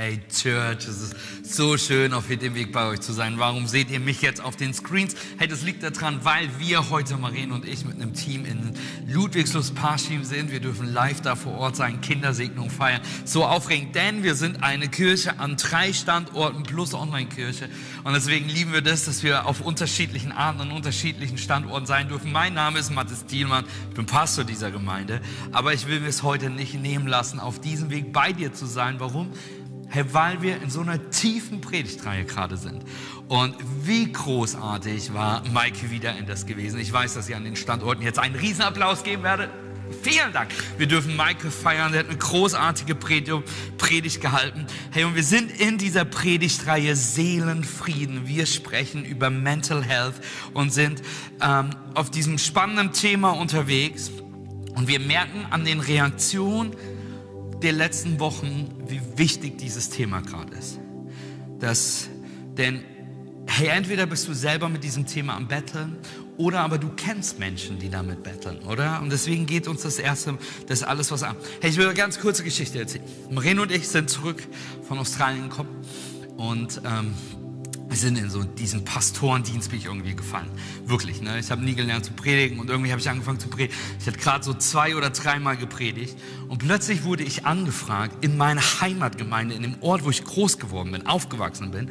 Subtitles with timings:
[0.00, 3.34] Hey Church, es ist so schön, auf dem Weg bei euch zu sein.
[3.38, 5.16] Warum seht ihr mich jetzt auf den Screens?
[5.38, 8.74] Hey, das liegt daran, weil wir heute, Marien und ich, mit einem Team in
[9.08, 10.52] Ludwigslust Parschim sind.
[10.52, 13.00] Wir dürfen live da vor Ort sein, Kindersegnung feiern.
[13.24, 17.68] So aufregend, denn wir sind eine Kirche an drei Standorten plus Online-Kirche.
[18.04, 22.30] Und deswegen lieben wir das, dass wir auf unterschiedlichen Arten und unterschiedlichen Standorten sein dürfen.
[22.30, 25.20] Mein Name ist Mathis Thielmann, ich bin Pastor dieser Gemeinde.
[25.50, 28.66] Aber ich will mir es heute nicht nehmen lassen, auf diesem Weg bei dir zu
[28.66, 29.00] sein.
[29.00, 29.32] Warum?
[29.90, 32.84] Hey, weil wir in so einer tiefen Predigtreihe gerade sind.
[33.28, 36.78] Und wie großartig war Maike wieder in das gewesen.
[36.78, 39.50] Ich weiß, dass ihr an den Standorten jetzt einen Riesenapplaus geben werdet.
[40.02, 40.50] Vielen Dank.
[40.76, 41.92] Wir dürfen Maike feiern.
[41.92, 44.66] Sie hat eine großartige Predigt gehalten.
[44.90, 48.26] Hey, und wir sind in dieser Predigtreihe Seelenfrieden.
[48.28, 50.16] Wir sprechen über Mental Health
[50.52, 51.02] und sind
[51.40, 54.10] ähm, auf diesem spannenden Thema unterwegs.
[54.74, 56.76] Und wir merken an den Reaktionen,
[57.62, 60.78] der letzten Wochen, wie wichtig dieses Thema gerade ist.
[61.58, 62.08] Das,
[62.56, 62.84] denn,
[63.46, 65.96] hey, entweder bist du selber mit diesem Thema am Betteln
[66.36, 69.02] oder aber du kennst Menschen, die damit betteln, oder?
[69.02, 71.36] Und deswegen geht uns das Erste, das alles was an.
[71.60, 73.04] Hey, ich will eine ganz kurze Geschichte erzählen.
[73.30, 74.46] Marine und ich sind zurück
[74.86, 75.70] von Australien gekommen
[76.36, 77.12] und ähm,
[77.88, 80.50] wir sind in so diesen Pastorendienst bin ich irgendwie gefallen.
[80.84, 81.38] Wirklich, ne?
[81.38, 83.74] Ich habe nie gelernt zu predigen und irgendwie habe ich angefangen zu predigen.
[83.98, 86.16] Ich hatte gerade so zwei oder dreimal gepredigt
[86.48, 90.92] und plötzlich wurde ich angefragt in meiner Heimatgemeinde, in dem Ort, wo ich groß geworden
[90.92, 91.90] bin, aufgewachsen bin,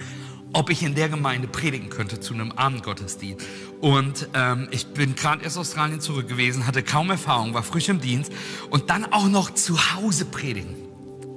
[0.54, 3.46] ob ich in der Gemeinde predigen könnte zu einem Abendgottesdienst.
[3.82, 7.90] Und ähm, ich bin gerade erst aus Australien zurück gewesen, hatte kaum Erfahrung, war frisch
[7.90, 8.32] im Dienst
[8.70, 10.76] und dann auch noch zu Hause predigen.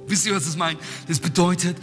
[0.07, 0.79] Wisst ihr, was das meint?
[1.07, 1.77] Das bedeutet,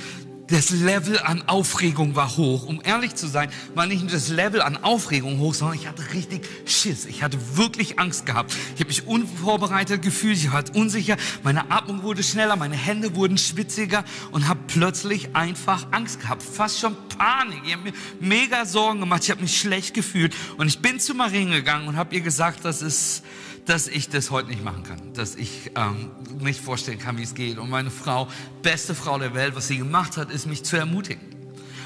[0.49, 2.65] das Level an Aufregung war hoch.
[2.67, 6.03] Um ehrlich zu sein, war nicht nur das Level an Aufregung hoch, sondern ich hatte
[6.15, 7.05] richtig Schiss.
[7.05, 8.57] Ich hatte wirklich Angst gehabt.
[8.75, 13.37] Ich habe mich unvorbereitet gefühlt, ich war unsicher, meine Atmung wurde schneller, meine Hände wurden
[13.37, 16.43] schwitziger und habe plötzlich einfach Angst gehabt.
[16.43, 17.61] Fast schon Panik.
[17.67, 21.15] Ich habe mir mega Sorgen gemacht, ich habe mich schlecht gefühlt und ich bin zu
[21.15, 23.23] Marien gegangen und habe ihr gesagt, das ist
[23.69, 27.35] dass ich das heute nicht machen kann, dass ich ähm, nicht vorstellen kann, wie es
[27.35, 27.59] geht.
[27.59, 28.29] Und meine Frau,
[28.63, 31.21] beste Frau der Welt, was sie gemacht hat, ist mich zu ermutigen.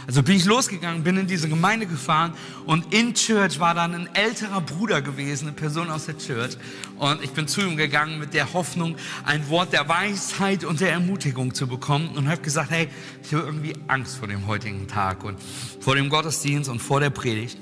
[0.06, 2.34] Also bin ich losgegangen, bin in diese Gemeinde gefahren
[2.66, 6.56] und in Church war dann ein älterer Bruder gewesen, eine Person aus der Church.
[6.98, 10.92] Und ich bin zu ihm gegangen mit der Hoffnung, ein Wort der Weisheit und der
[10.92, 12.88] Ermutigung zu bekommen und habe gesagt, hey,
[13.22, 15.38] ich habe irgendwie Angst vor dem heutigen Tag und
[15.80, 17.58] vor dem Gottesdienst und vor der Predigt.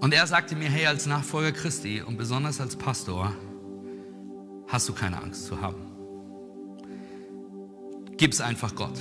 [0.00, 3.34] Und er sagte mir, hey, als Nachfolger Christi und besonders als Pastor,
[4.68, 5.88] hast du keine Angst zu haben.
[8.16, 8.98] Gib's einfach Gott.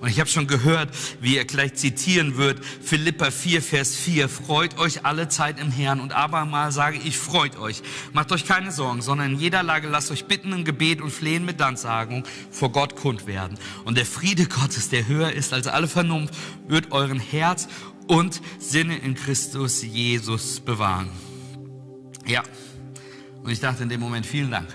[0.00, 4.78] Und ich habe schon gehört, wie er gleich zitieren wird, Philippa 4, Vers 4, freut
[4.78, 7.82] euch alle Zeit im Herrn und abermal sage ich, freut euch.
[8.12, 11.44] Macht euch keine Sorgen, sondern in jeder Lage lasst euch bitten im Gebet und flehen
[11.44, 13.58] mit Danksagung vor Gott kund werden.
[13.84, 16.34] Und der Friede Gottes, der höher ist als alle Vernunft,
[16.66, 17.68] wird euren Herz
[18.08, 21.08] und Sinne in Christus Jesus bewahren.
[22.26, 22.42] Ja,
[23.42, 24.68] und ich dachte in dem Moment, vielen Dank.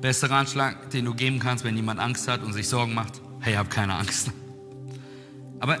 [0.00, 3.20] Bester Ratschlag, den du geben kannst, wenn jemand Angst hat und sich Sorgen macht.
[3.40, 4.30] Hey, hab keine Angst.
[5.60, 5.80] Aber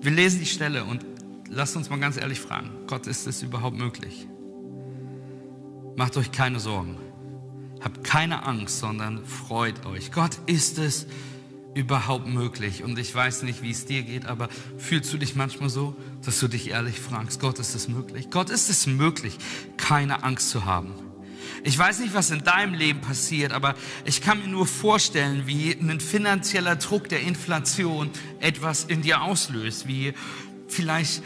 [0.00, 1.04] wir lesen die Stelle und
[1.48, 4.26] lasst uns mal ganz ehrlich fragen, Gott, ist es überhaupt möglich?
[5.96, 6.96] Macht euch keine Sorgen.
[7.80, 10.12] Habt keine Angst, sondern freut euch.
[10.12, 11.06] Gott, ist es
[11.74, 12.82] überhaupt möglich?
[12.82, 16.38] Und ich weiß nicht, wie es dir geht, aber fühlst du dich manchmal so, dass
[16.40, 18.30] du dich ehrlich fragst, Gott, ist es möglich?
[18.30, 19.38] Gott, ist es möglich,
[19.76, 20.92] keine Angst zu haben?
[21.64, 23.74] Ich weiß nicht, was in deinem Leben passiert, aber
[24.04, 28.10] ich kann mir nur vorstellen, wie ein finanzieller Druck der Inflation
[28.40, 30.12] etwas in dir auslöst, wie
[30.66, 31.22] vielleicht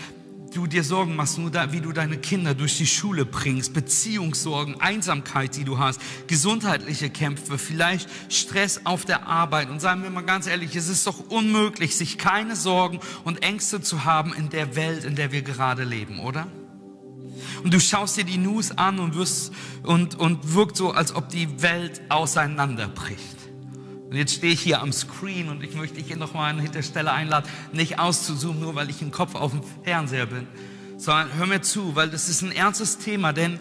[0.57, 4.81] du dir Sorgen machst, nur da, wie du deine Kinder durch die Schule bringst, Beziehungssorgen,
[4.81, 9.69] Einsamkeit, die du hast, gesundheitliche Kämpfe, vielleicht Stress auf der Arbeit.
[9.69, 13.83] Und sagen wir mal ganz ehrlich, es ist doch unmöglich, sich keine Sorgen und Ängste
[13.83, 16.47] zu haben in der Welt, in der wir gerade leben, oder?
[17.63, 19.53] Und du schaust dir die News an und, wirst,
[19.83, 23.36] und, und wirkt so, als ob die Welt auseinanderbricht.
[24.09, 26.83] Und jetzt stehe ich hier am Screen und ich möchte dich hier nochmal an der
[26.83, 30.47] Stelle einladen, nicht auszuzoomen, nur weil ich im Kopf auf dem Fernseher bin,
[30.97, 33.59] sondern hör mir zu, weil das ist ein ernstes Thema, denn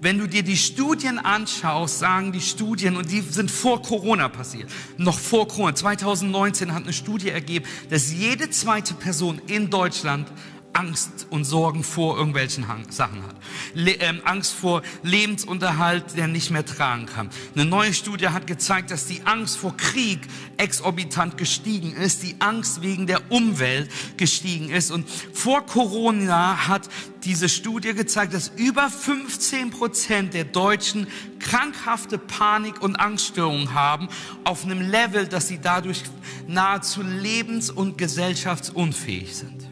[0.00, 4.70] wenn du dir die Studien anschaust, sagen die Studien, und die sind vor Corona passiert,
[4.98, 10.28] noch vor Corona, 2019 hat eine Studie ergeben, dass jede zweite Person in Deutschland
[10.76, 13.36] Angst und Sorgen vor irgendwelchen Sachen hat.
[13.74, 17.30] Le ähm, Angst vor Lebensunterhalt, der nicht mehr tragen kann.
[17.54, 20.20] Eine neue Studie hat gezeigt, dass die Angst vor Krieg
[20.58, 24.90] exorbitant gestiegen ist, die Angst wegen der Umwelt gestiegen ist.
[24.90, 26.88] Und vor Corona hat
[27.24, 31.06] diese Studie gezeigt, dass über 15 Prozent der Deutschen
[31.40, 34.08] krankhafte Panik- und Angststörungen haben
[34.44, 36.02] auf einem Level, dass sie dadurch
[36.46, 39.65] nahezu lebens- und gesellschaftsunfähig sind.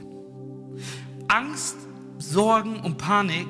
[1.28, 1.76] Angst,
[2.18, 3.48] Sorgen und Panik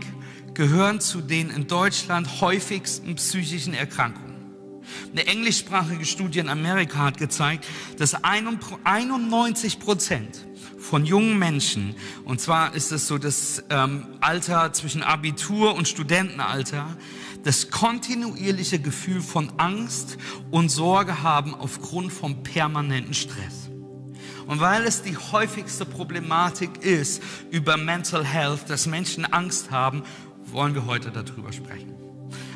[0.54, 4.34] gehören zu den in Deutschland häufigsten psychischen Erkrankungen.
[5.12, 7.66] Eine englischsprachige Studie in Amerika hat gezeigt,
[7.98, 10.46] dass 91 Prozent
[10.78, 11.94] von jungen Menschen,
[12.24, 16.96] und zwar ist es so das ähm, Alter zwischen Abitur und Studentenalter,
[17.42, 20.18] das kontinuierliche Gefühl von Angst
[20.50, 23.63] und Sorge haben aufgrund vom permanenten Stress.
[24.46, 30.02] Und weil es die häufigste Problematik ist über Mental Health, dass Menschen Angst haben,
[30.46, 31.94] wollen wir heute darüber sprechen.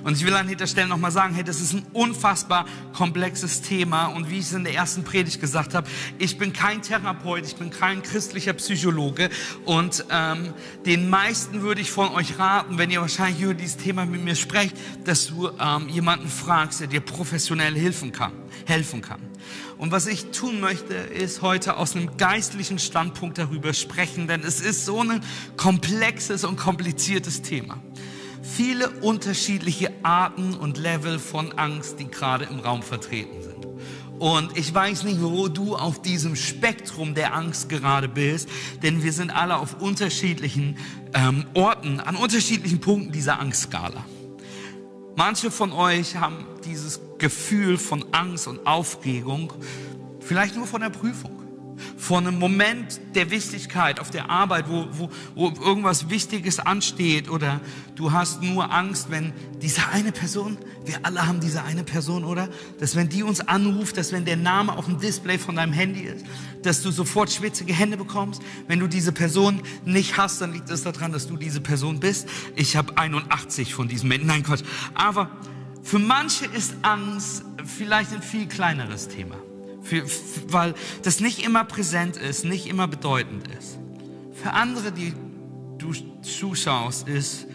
[0.05, 4.07] Und ich will an dieser Stelle nochmal sagen, hey, das ist ein unfassbar komplexes Thema.
[4.07, 5.89] Und wie ich es in der ersten Predigt gesagt habe,
[6.19, 9.29] ich bin kein Therapeut, ich bin kein christlicher Psychologe.
[9.65, 10.55] Und ähm,
[10.87, 14.37] den meisten würde ich von euch raten, wenn ihr wahrscheinlich über dieses Thema mit mir
[14.37, 18.33] sprecht, dass du ähm, jemanden fragst, der dir professionell helfen kann.
[18.67, 19.21] Helfen kann.
[19.79, 24.61] Und was ich tun möchte, ist heute aus einem geistlichen Standpunkt darüber sprechen, denn es
[24.61, 25.23] ist so ein
[25.57, 27.81] komplexes und kompliziertes Thema.
[28.43, 33.59] Viele unterschiedliche Arten und Level von Angst, die gerade im Raum vertreten sind.
[34.19, 38.49] Und ich weiß nicht, wo du auf diesem Spektrum der Angst gerade bist,
[38.83, 40.77] denn wir sind alle auf unterschiedlichen
[41.15, 44.05] ähm, Orten, an unterschiedlichen Punkten dieser Angstskala.
[45.15, 49.53] Manche von euch haben dieses Gefühl von Angst und Aufregung
[50.21, 51.39] vielleicht nur von der Prüfung
[51.97, 57.61] von einem Moment der Wichtigkeit auf der Arbeit, wo, wo, wo irgendwas Wichtiges ansteht oder
[57.95, 62.49] du hast nur Angst, wenn diese eine Person, wir alle haben diese eine Person, oder?
[62.79, 66.03] Dass wenn die uns anruft, dass wenn der Name auf dem Display von deinem Handy
[66.03, 66.25] ist,
[66.63, 68.43] dass du sofort schwitzige Hände bekommst.
[68.67, 72.29] Wenn du diese Person nicht hast, dann liegt es daran, dass du diese Person bist.
[72.57, 74.27] Ich habe 81 von diesen Menschen.
[74.27, 74.65] Nein, Quatsch.
[74.95, 75.31] Aber
[75.89, 79.37] für manche ist Angst vielleicht ein viel kleineres Thema.
[79.81, 80.05] Für,
[80.49, 83.79] weil das nicht immer präsent ist, nicht immer bedeutend ist.
[84.35, 85.15] Für andere, die
[85.79, 87.47] du zuschaust, ist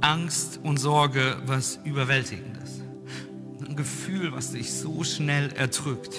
[0.00, 2.80] Angst und Sorge was Überwältigendes.
[3.64, 6.16] Ein Gefühl, was dich so schnell erdrückt.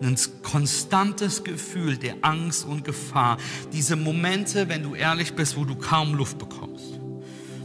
[0.00, 3.38] Ein konstantes Gefühl der Angst und Gefahr.
[3.72, 6.97] Diese Momente, wenn du ehrlich bist, wo du kaum Luft bekommst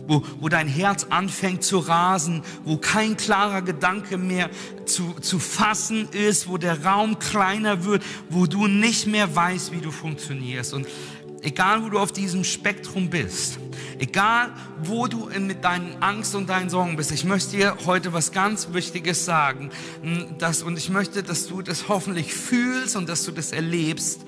[0.07, 4.49] wo, wo dein Herz anfängt zu rasen, wo kein klarer Gedanke mehr
[4.85, 9.81] zu, zu fassen ist, wo der Raum kleiner wird, wo du nicht mehr weißt, wie
[9.81, 10.73] du funktionierst.
[10.73, 10.87] Und
[11.41, 13.59] egal, wo du auf diesem Spektrum bist,
[13.99, 14.51] egal,
[14.83, 18.69] wo du mit deinen Angst und deinen Sorgen bist, ich möchte dir heute was ganz
[18.73, 19.69] Wichtiges sagen.
[20.37, 24.21] Dass, und ich möchte, dass du das hoffentlich fühlst und dass du das erlebst,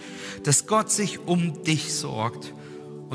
[0.43, 2.53] dass Gott sich um dich sorgt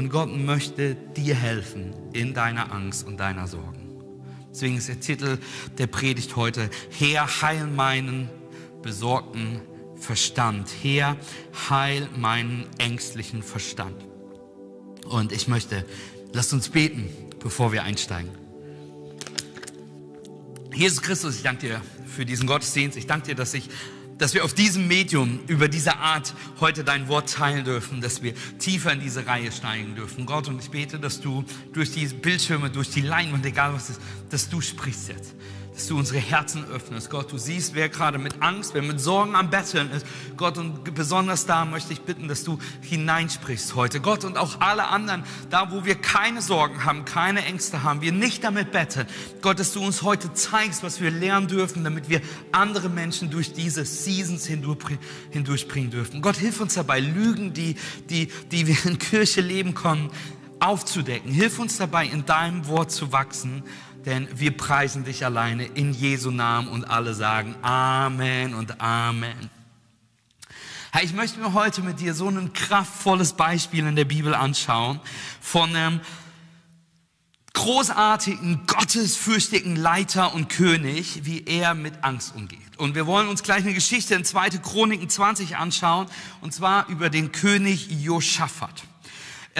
[0.00, 4.00] und Gott möchte dir helfen in deiner Angst und deiner Sorgen.
[4.50, 5.37] Deswegen ist der Titel
[5.76, 8.31] der Predigt heute, Herr, heil meinen
[8.81, 9.61] besorgten
[9.97, 10.70] Verstand.
[10.82, 11.19] Herr,
[11.69, 14.06] heil meinen ängstlichen Verstand.
[15.05, 15.85] Und ich möchte,
[16.32, 18.31] lasst uns beten, bevor wir einsteigen.
[20.75, 22.97] Jesus Christus, ich danke dir für diesen Gottesdienst.
[22.97, 23.69] Ich danke dir, dass ich
[24.21, 28.35] dass wir auf diesem Medium über diese Art heute dein Wort teilen dürfen, dass wir
[28.59, 30.27] tiefer in diese Reihe steigen dürfen.
[30.27, 34.01] Gott, und ich bete, dass du durch die Bildschirme, durch die Leinwand, egal was ist,
[34.29, 35.35] dass du sprichst jetzt
[35.81, 37.09] dass du unsere Herzen öffnest.
[37.09, 40.05] Gott, du siehst, wer gerade mit Angst, wer mit Sorgen am Betteln ist.
[40.37, 44.00] Gott, und besonders da möchte ich bitten, dass du hineinsprichst heute.
[44.00, 48.12] Gott, und auch alle anderen, da wo wir keine Sorgen haben, keine Ängste haben, wir
[48.12, 49.07] nicht damit betteln.
[49.40, 52.21] Gott, dass du uns heute zeigst, was wir lernen dürfen, damit wir
[52.52, 56.21] andere Menschen durch diese Seasons hindurchbringen dürfen.
[56.21, 57.76] Gott, hilf uns dabei, Lügen, die,
[58.11, 60.11] die, die wir in Kirche leben können,
[60.59, 61.33] aufzudecken.
[61.33, 63.62] Hilf uns dabei, in deinem Wort zu wachsen
[64.07, 69.50] denn wir preisen dich alleine in Jesu Namen und alle sagen Amen und Amen.
[70.92, 75.00] Hey, ich möchte mir heute mit dir so ein kraftvolles Beispiel in der Bibel anschauen
[75.40, 76.00] von einem
[77.52, 82.59] großartigen, gottesfürchtigen Leiter und König, wie er mit Angst umgeht.
[82.76, 84.50] Und wir wollen uns gleich eine Geschichte in 2.
[84.50, 86.07] Chroniken 20 anschauen,
[86.40, 88.83] und zwar über den König Josaphat.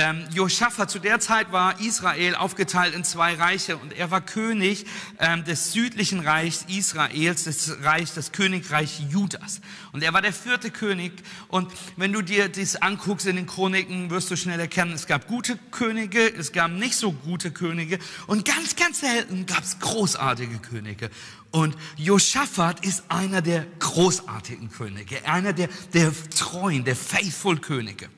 [0.01, 4.87] Ähm, Josaphat, zu der Zeit war Israel aufgeteilt in zwei Reiche und er war König
[5.19, 9.61] ähm, des südlichen Reichs Israels, des Reich, das Königreich Judas.
[9.93, 11.13] Und er war der vierte König.
[11.49, 15.27] Und wenn du dir das anguckst in den Chroniken, wirst du schnell erkennen, es gab
[15.27, 20.61] gute Könige, es gab nicht so gute Könige und ganz, ganz selten gab es großartige
[20.61, 21.11] Könige.
[21.51, 28.09] Und Josaphat ist einer der großartigen Könige, einer der, der treuen, der faithful Könige.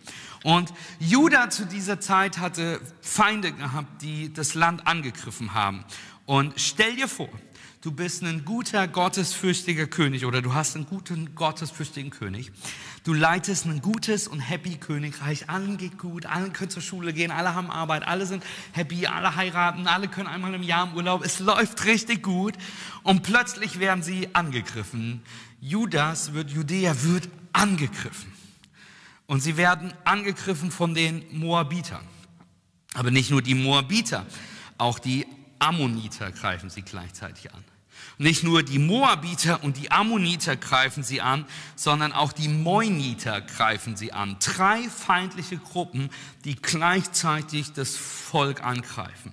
[0.42, 5.84] Und Juda zu dieser Zeit hatte Feinde gehabt, die das Land angegriffen haben.
[6.26, 7.28] Und stell dir vor,
[7.82, 12.52] du bist ein guter, gottesfürchtiger König oder du hast einen guten, gottesfürchtigen König.
[13.04, 15.50] Du leitest ein gutes und happy Königreich.
[15.50, 19.34] Allen geht gut, allen können zur Schule gehen, alle haben Arbeit, alle sind happy, alle
[19.34, 21.24] heiraten, alle können einmal im Jahr im Urlaub.
[21.24, 22.54] Es läuft richtig gut.
[23.02, 25.22] Und plötzlich werden sie angegriffen.
[25.60, 28.31] Judas wird, Judäa wird angegriffen.
[29.32, 32.06] Und sie werden angegriffen von den Moabitern.
[32.92, 34.26] Aber nicht nur die Moabiter,
[34.76, 35.26] auch die
[35.58, 37.64] Ammoniter greifen sie gleichzeitig an.
[38.18, 41.46] Nicht nur die Moabiter und die Ammoniter greifen sie an,
[41.76, 44.36] sondern auch die Moiniter greifen sie an.
[44.38, 46.10] Drei feindliche Gruppen,
[46.44, 49.32] die gleichzeitig das Volk angreifen.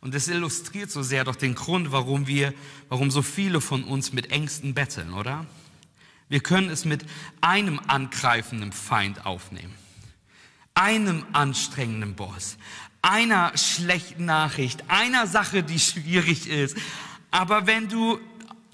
[0.00, 2.52] Und das illustriert so sehr doch den Grund, warum wir,
[2.88, 5.46] warum so viele von uns mit Ängsten betteln, oder?
[6.28, 7.04] Wir können es mit
[7.40, 9.74] einem angreifenden Feind aufnehmen,
[10.74, 12.58] einem anstrengenden Boss,
[13.02, 16.76] einer schlechten Nachricht, einer Sache, die schwierig ist.
[17.30, 18.18] Aber wenn du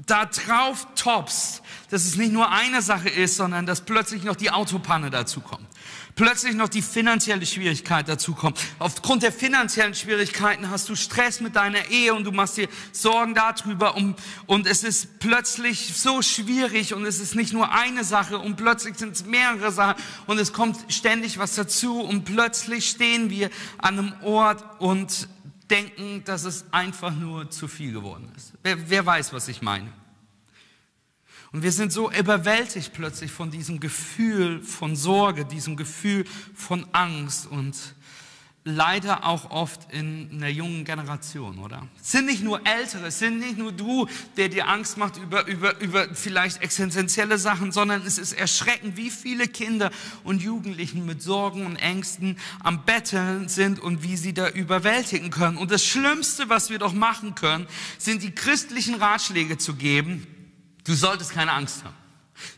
[0.07, 4.51] da drauf toppst, dass es nicht nur eine Sache ist, sondern dass plötzlich noch die
[4.51, 5.67] Autopanne dazu kommt,
[6.15, 8.59] plötzlich noch die finanzielle Schwierigkeit dazu kommt.
[8.79, 13.35] Aufgrund der finanziellen Schwierigkeiten hast du Stress mit deiner Ehe und du machst dir Sorgen
[13.35, 14.17] darüber und,
[14.47, 18.97] und es ist plötzlich so schwierig und es ist nicht nur eine Sache und plötzlich
[18.97, 23.99] sind es mehrere Sachen und es kommt ständig was dazu und plötzlich stehen wir an
[23.99, 25.29] einem Ort und
[25.71, 28.53] denken, dass es einfach nur zu viel geworden ist.
[28.63, 29.91] Wer, wer weiß, was ich meine?
[31.55, 37.47] Und wir sind so überwältigt plötzlich von diesem Gefühl von Sorge, diesem Gefühl von Angst
[37.47, 37.77] und
[38.65, 41.87] leider auch oft in einer jungen Generation, oder?
[42.03, 45.47] Es sind nicht nur Ältere, es sind nicht nur du, der dir Angst macht über,
[45.47, 49.93] über, über vielleicht existenzielle Sachen, sondern es ist erschreckend, wie viele Kinder
[50.25, 55.59] und Jugendlichen mit Sorgen und Ängsten am Betteln sind und wie sie da überwältigen können.
[55.59, 60.27] Und das Schlimmste, was wir doch machen können, sind die christlichen Ratschläge zu geben,
[60.85, 61.95] Du solltest keine Angst haben.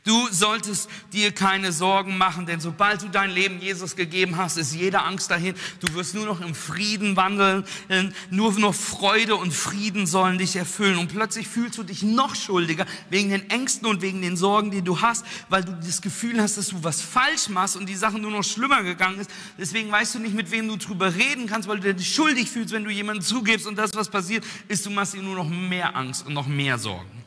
[0.05, 4.75] Du solltest dir keine Sorgen machen, denn sobald du dein Leben Jesus gegeben hast, ist
[4.75, 5.55] jede Angst dahin.
[5.81, 7.65] Du wirst nur noch im Frieden wandeln,
[8.31, 10.97] nur noch Freude und Frieden sollen dich erfüllen.
[10.97, 14.83] Und plötzlich fühlst du dich noch schuldiger wegen den Ängsten und wegen den Sorgen, die
[14.83, 18.19] du hast, weil du das Gefühl hast, dass du was falsch machst und die Sache
[18.19, 19.31] nur noch schlimmer gegangen ist.
[19.59, 22.73] Deswegen weißt du nicht, mit wem du drüber reden kannst, weil du dich schuldig fühlst,
[22.73, 25.95] wenn du jemanden zugibst und das, was passiert, ist, du machst dir nur noch mehr
[25.95, 27.26] Angst und noch mehr Sorgen.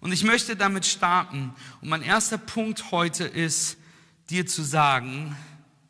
[0.00, 1.52] Und ich möchte damit starten.
[1.80, 3.76] Und mein erster Punkt heute ist,
[4.30, 5.36] dir zu sagen,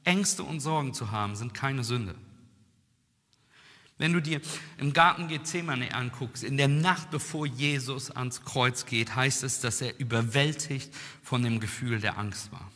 [0.04, 2.14] Ängste und Sorgen zu haben, sind keine Sünde.
[3.98, 4.40] Wenn du dir
[4.78, 9.80] im Garten Gethsemane anguckst, in der Nacht bevor Jesus ans Kreuz geht, heißt es, dass
[9.80, 12.70] er überwältigt von dem Gefühl der Angst war.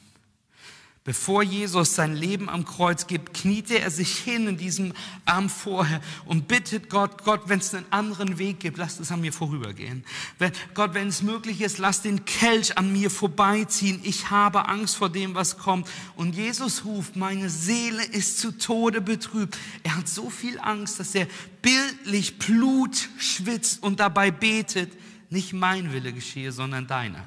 [1.05, 4.93] Bevor Jesus sein Leben am Kreuz gibt, kniete er sich hin in diesem
[5.25, 9.21] Arm vorher und bittet Gott, Gott, wenn es einen anderen Weg gibt, lass es an
[9.21, 10.05] mir vorübergehen.
[10.39, 13.99] Wenn, Gott, wenn es möglich ist, lass den Kelch an mir vorbeiziehen.
[14.05, 15.89] Ich habe Angst vor dem, was kommt.
[16.15, 19.59] Und Jesus ruft, meine Seele ist zu Tode betrübt.
[19.83, 21.27] Er hat so viel Angst, dass er
[21.63, 24.93] bildlich Blut schwitzt und dabei betet,
[25.31, 27.27] nicht mein Wille geschehe, sondern deiner.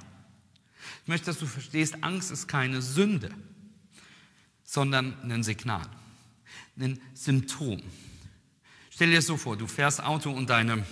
[1.02, 3.32] Ich möchte, dass du verstehst, Angst ist keine Sünde
[4.76, 5.88] sondern ein Signal,
[6.78, 7.82] ein Symptom.
[8.92, 10.86] Stell dir das so vor, du fährst Auto und deine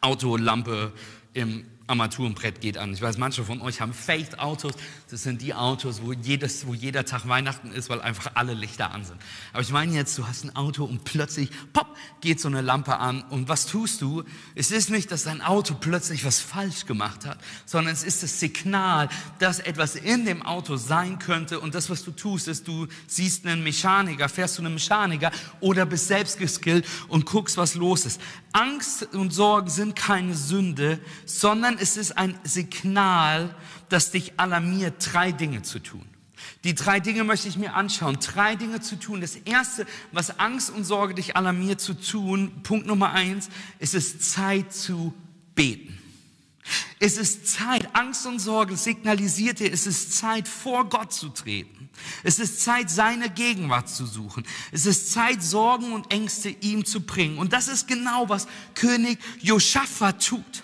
[0.00, 0.92] Autolampe
[1.34, 2.94] im Armaturenbrett geht an.
[2.94, 4.74] Ich weiß, manche von euch haben Faith-Autos.
[5.14, 8.90] Das sind die Autos, wo, jedes, wo jeder Tag Weihnachten ist, weil einfach alle Lichter
[8.90, 9.16] an sind.
[9.52, 11.86] Aber ich meine jetzt, du hast ein Auto und plötzlich, pop,
[12.20, 13.22] geht so eine Lampe an.
[13.30, 14.24] Und was tust du?
[14.56, 18.40] Es ist nicht, dass dein Auto plötzlich was falsch gemacht hat, sondern es ist das
[18.40, 21.60] Signal, dass etwas in dem Auto sein könnte.
[21.60, 25.30] Und das, was du tust, ist, du siehst einen Mechaniker, fährst zu einem Mechaniker
[25.60, 28.20] oder bist selbst geskillt und guckst, was los ist.
[28.50, 33.54] Angst und Sorgen sind keine Sünde, sondern es ist ein Signal,
[33.88, 36.06] das dich alarmiert, drei Dinge zu tun.
[36.64, 38.18] Die drei Dinge möchte ich mir anschauen.
[38.20, 39.20] Drei Dinge zu tun.
[39.20, 43.48] Das erste, was Angst und Sorge dich alarmiert zu tun, Punkt Nummer eins,
[43.78, 45.14] ist es Zeit zu
[45.54, 45.98] beten.
[46.98, 51.90] Es ist Zeit, Angst und Sorge signalisiert dir, es ist Zeit, vor Gott zu treten.
[52.22, 54.44] Es ist Zeit, seine Gegenwart zu suchen.
[54.72, 57.38] Es ist Zeit, Sorgen und Ängste ihm zu bringen.
[57.38, 60.63] Und das ist genau, was König Josaphat tut.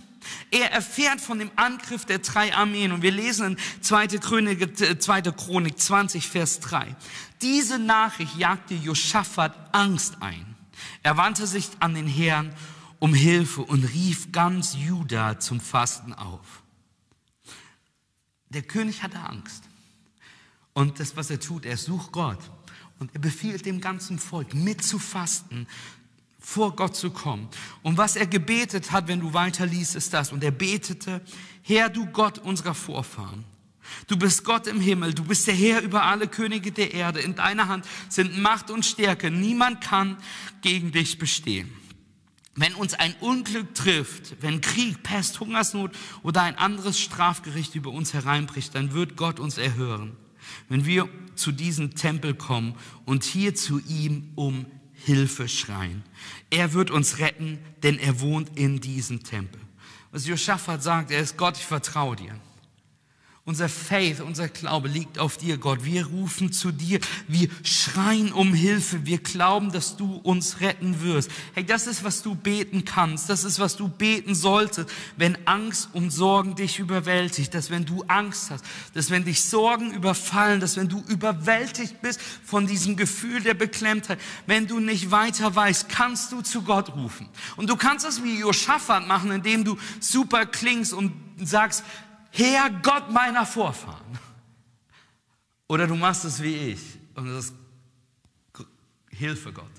[0.51, 4.07] Er erfährt von dem Angriff der drei Armeen und wir lesen in 2.
[4.19, 5.23] Chronik, 2.
[5.23, 6.95] Chronik 20, Vers 3.
[7.43, 10.57] Diese Nachricht jagte Josaphat Angst ein.
[11.03, 12.55] Er wandte sich an den Herrn
[12.99, 16.63] um Hilfe und rief ganz Juda zum Fasten auf.
[18.51, 19.65] Der König hatte Angst.
[20.73, 22.39] Und das, was er tut, er sucht Gott.
[22.99, 25.67] Und er befiehlt dem ganzen Volk mitzufasten,
[26.41, 27.49] vor Gott zu kommen.
[27.83, 30.33] Und was er gebetet hat, wenn du weiterliest, ist das.
[30.33, 31.21] Und er betete,
[31.63, 33.45] Herr, du Gott unserer Vorfahren.
[34.07, 37.21] Du bist Gott im Himmel, du bist der Herr über alle Könige der Erde.
[37.21, 39.31] In deiner Hand sind Macht und Stärke.
[39.31, 40.17] Niemand kann
[40.63, 41.71] gegen dich bestehen.
[42.57, 45.93] Wenn uns ein Unglück trifft, wenn Krieg, Pest, Hungersnot
[46.23, 50.17] oder ein anderes Strafgericht über uns hereinbricht, dann wird Gott uns erhören.
[50.69, 54.67] Wenn wir zu diesem Tempel kommen und hier zu ihm um
[55.05, 56.03] Hilfe schreien.
[56.51, 59.61] Er wird uns retten, denn er wohnt in diesem Tempel.
[60.13, 62.35] Was Josaphat sagt, er ist Gott, ich vertraue dir.
[63.47, 65.83] Unser Faith, unser Glaube liegt auf dir, Gott.
[65.83, 67.01] Wir rufen zu dir.
[67.27, 69.07] Wir schreien um Hilfe.
[69.07, 71.31] Wir glauben, dass du uns retten wirst.
[71.55, 73.31] Hey, das ist, was du beten kannst.
[73.31, 77.55] Das ist, was du beten solltest, wenn Angst und Sorgen dich überwältigt.
[77.55, 82.21] Dass wenn du Angst hast, dass wenn dich Sorgen überfallen, dass wenn du überwältigt bist
[82.45, 87.27] von diesem Gefühl der Beklemmtheit, wenn du nicht weiter weißt, kannst du zu Gott rufen.
[87.57, 91.85] Und du kannst das wie Josaphat machen, indem du super klingst und sagst,
[92.31, 94.19] Herr Gott meiner Vorfahren.
[95.69, 97.55] Oder du machst es wie ich und das ist
[99.11, 99.71] Hilfe Gott.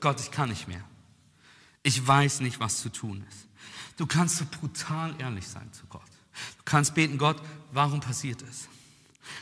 [0.00, 0.84] Gott, ich kann nicht mehr.
[1.82, 3.46] Ich weiß nicht, was zu tun ist.
[3.96, 6.02] Du kannst so brutal ehrlich sein zu Gott.
[6.58, 7.40] Du kannst beten, Gott,
[7.72, 8.68] warum passiert es?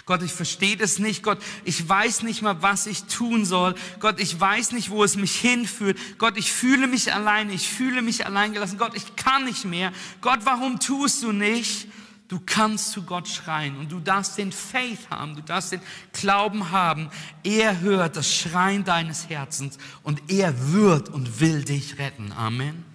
[0.06, 1.22] Gott, ich verstehe das nicht.
[1.22, 3.74] Gott, ich weiß nicht mal, was ich tun soll.
[4.00, 5.98] Gott, ich weiß nicht, wo es mich hinführt.
[6.18, 7.52] Gott, ich fühle mich alleine.
[7.52, 8.78] Ich fühle mich alleingelassen.
[8.78, 9.92] Gott, ich kann nicht mehr.
[10.20, 11.88] Gott, warum tust du nicht?
[12.28, 15.80] Du kannst zu Gott schreien und du darfst den Faith haben, du darfst den
[16.12, 17.10] Glauben haben.
[17.42, 22.32] Er hört das Schreien deines Herzens und er wird und will dich retten.
[22.32, 22.93] Amen.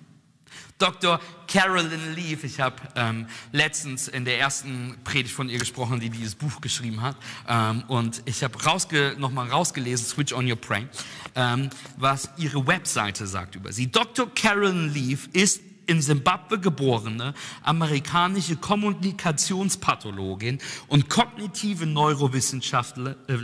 [0.79, 1.19] Dr.
[1.47, 6.35] Carolyn Leaf, ich habe ähm, letztens in der ersten Predigt von ihr gesprochen, die dieses
[6.35, 7.17] Buch geschrieben hat,
[7.47, 10.89] ähm, und ich habe rausge nochmal rausgelesen, Switch on Your Brain,
[11.35, 13.91] ähm, was ihre Webseite sagt über sie.
[13.91, 14.33] Dr.
[14.33, 23.37] Carolyn Leaf ist in Simbabwe geborene amerikanische Kommunikationspathologin und kognitive Neurowissenschaftler, äh,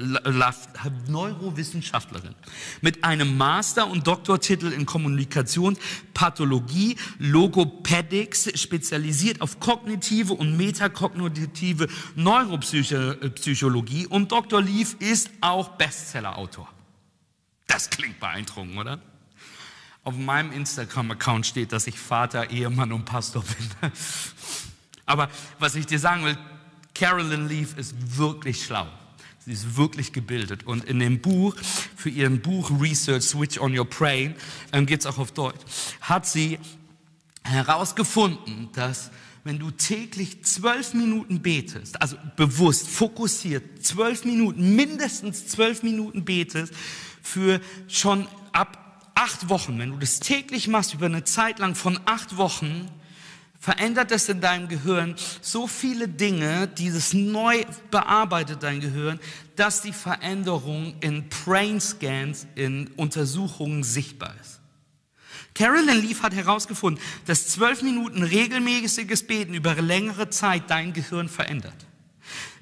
[1.08, 2.36] Neurowissenschaftlerin
[2.82, 14.32] mit einem Master- und Doktortitel in Kommunikationspathologie, Logopädics, spezialisiert auf kognitive und metakognitive Neuropsychologie und
[14.32, 14.62] Dr.
[14.62, 16.70] Leaf ist auch Bestsellerautor.
[17.68, 19.00] Das klingt beeindruckend, oder?
[20.06, 23.92] Auf meinem Instagram-Account steht, dass ich Vater, Ehemann und Pastor bin.
[25.08, 26.38] Aber was ich dir sagen will,
[26.94, 28.88] Carolyn Leaf ist wirklich schlau.
[29.46, 30.66] Sie ist wirklich gebildet.
[30.66, 31.56] Und in dem Buch,
[31.96, 34.36] für ihren Buch Research Switch on Your Brain,
[34.72, 35.60] ähm, geht es auch auf Deutsch,
[36.02, 36.60] hat sie
[37.44, 39.10] herausgefunden, dass
[39.44, 46.74] wenn du täglich zwölf Minuten betest, also bewusst, fokussiert, zwölf Minuten, mindestens zwölf Minuten betest,
[47.22, 48.28] für schon
[49.16, 52.90] acht Wochen, wenn du das täglich machst, über eine Zeit lang von acht Wochen,
[53.60, 59.20] verändert es in deinem Gehirn so viele Dinge, dieses neu bearbeitet dein Gehirn,
[59.56, 64.60] dass die Veränderung in Brain Scans, in Untersuchungen sichtbar ist.
[65.56, 71.88] Carolyn Leaf hat herausgefunden, dass zwölf Minuten regelmäßiges Beten über längere Zeit dein Gehirn verändert.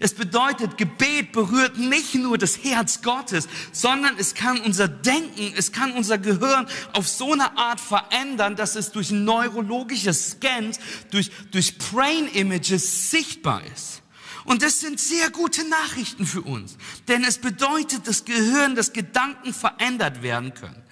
[0.03, 5.71] Es bedeutet, Gebet berührt nicht nur das Herz Gottes, sondern es kann unser Denken, es
[5.71, 10.77] kann unser Gehirn auf so eine Art verändern, dass es durch neurologische Scans,
[11.09, 14.01] durch, durch Brain Images sichtbar ist.
[14.43, 16.75] Und das sind sehr gute Nachrichten für uns,
[17.07, 20.83] denn es bedeutet, dass Gehirn, dass Gedanken verändert werden können.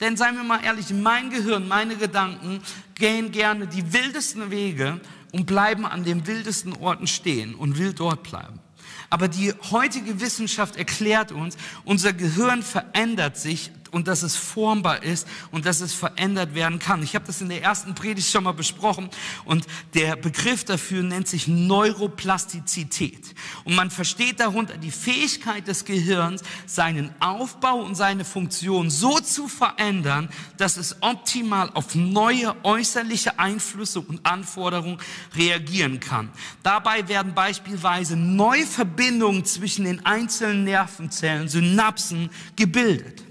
[0.00, 2.62] Denn seien wir mal ehrlich, mein Gehirn, meine Gedanken
[2.94, 5.00] gehen gerne die wildesten Wege
[5.32, 8.60] und bleiben an den wildesten Orten stehen und will dort bleiben.
[9.08, 15.26] Aber die heutige Wissenschaft erklärt uns, unser Gehirn verändert sich und dass es formbar ist
[15.52, 17.02] und dass es verändert werden kann.
[17.02, 19.08] Ich habe das in der ersten Predigt schon mal besprochen
[19.46, 23.34] und der Begriff dafür nennt sich Neuroplastizität.
[23.64, 29.48] Und man versteht darunter die Fähigkeit des Gehirns, seinen Aufbau und seine Funktion so zu
[29.48, 30.28] verändern,
[30.58, 34.98] dass es optimal auf neue äußerliche Einflüsse und Anforderungen
[35.34, 36.28] reagieren kann.
[36.62, 43.25] Dabei werden beispielsweise neue Verbindungen zwischen den einzelnen Nervenzellen, Synapsen gebildet.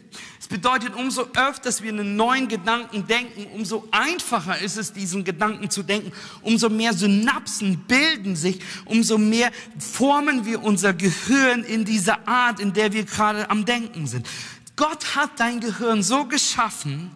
[0.46, 5.72] Es bedeutet, umso öfter wir einen neuen Gedanken denken, umso einfacher ist es, diesen Gedanken
[5.72, 6.12] zu denken,
[6.44, 12.74] umso mehr Synapsen bilden sich, umso mehr formen wir unser Gehirn in dieser Art, in
[12.74, 14.28] der wir gerade am Denken sind.
[14.76, 17.10] Gott hat dein Gehirn so geschaffen,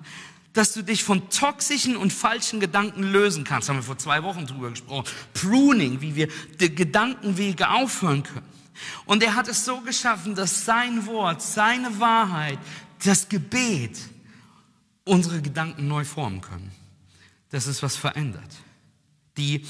[0.53, 3.69] dass du dich von toxischen und falschen Gedanken lösen kannst.
[3.69, 5.07] Haben wir vor zwei Wochen drüber gesprochen.
[5.35, 8.45] Pruning, wie wir die Gedankenwege aufhören können.
[9.05, 12.57] Und er hat es so geschaffen, dass sein Wort, seine Wahrheit,
[13.03, 13.97] das Gebet
[15.05, 16.71] unsere Gedanken neu formen können.
[17.49, 18.51] Das ist was verändert.
[19.37, 19.65] Die,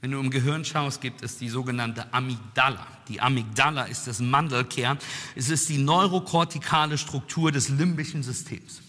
[0.00, 2.86] wenn du im Gehirn schaust, gibt es die sogenannte Amygdala.
[3.08, 4.98] Die Amygdala ist das Mandelkern.
[5.34, 8.80] Es ist die neurokortikale Struktur des limbischen Systems.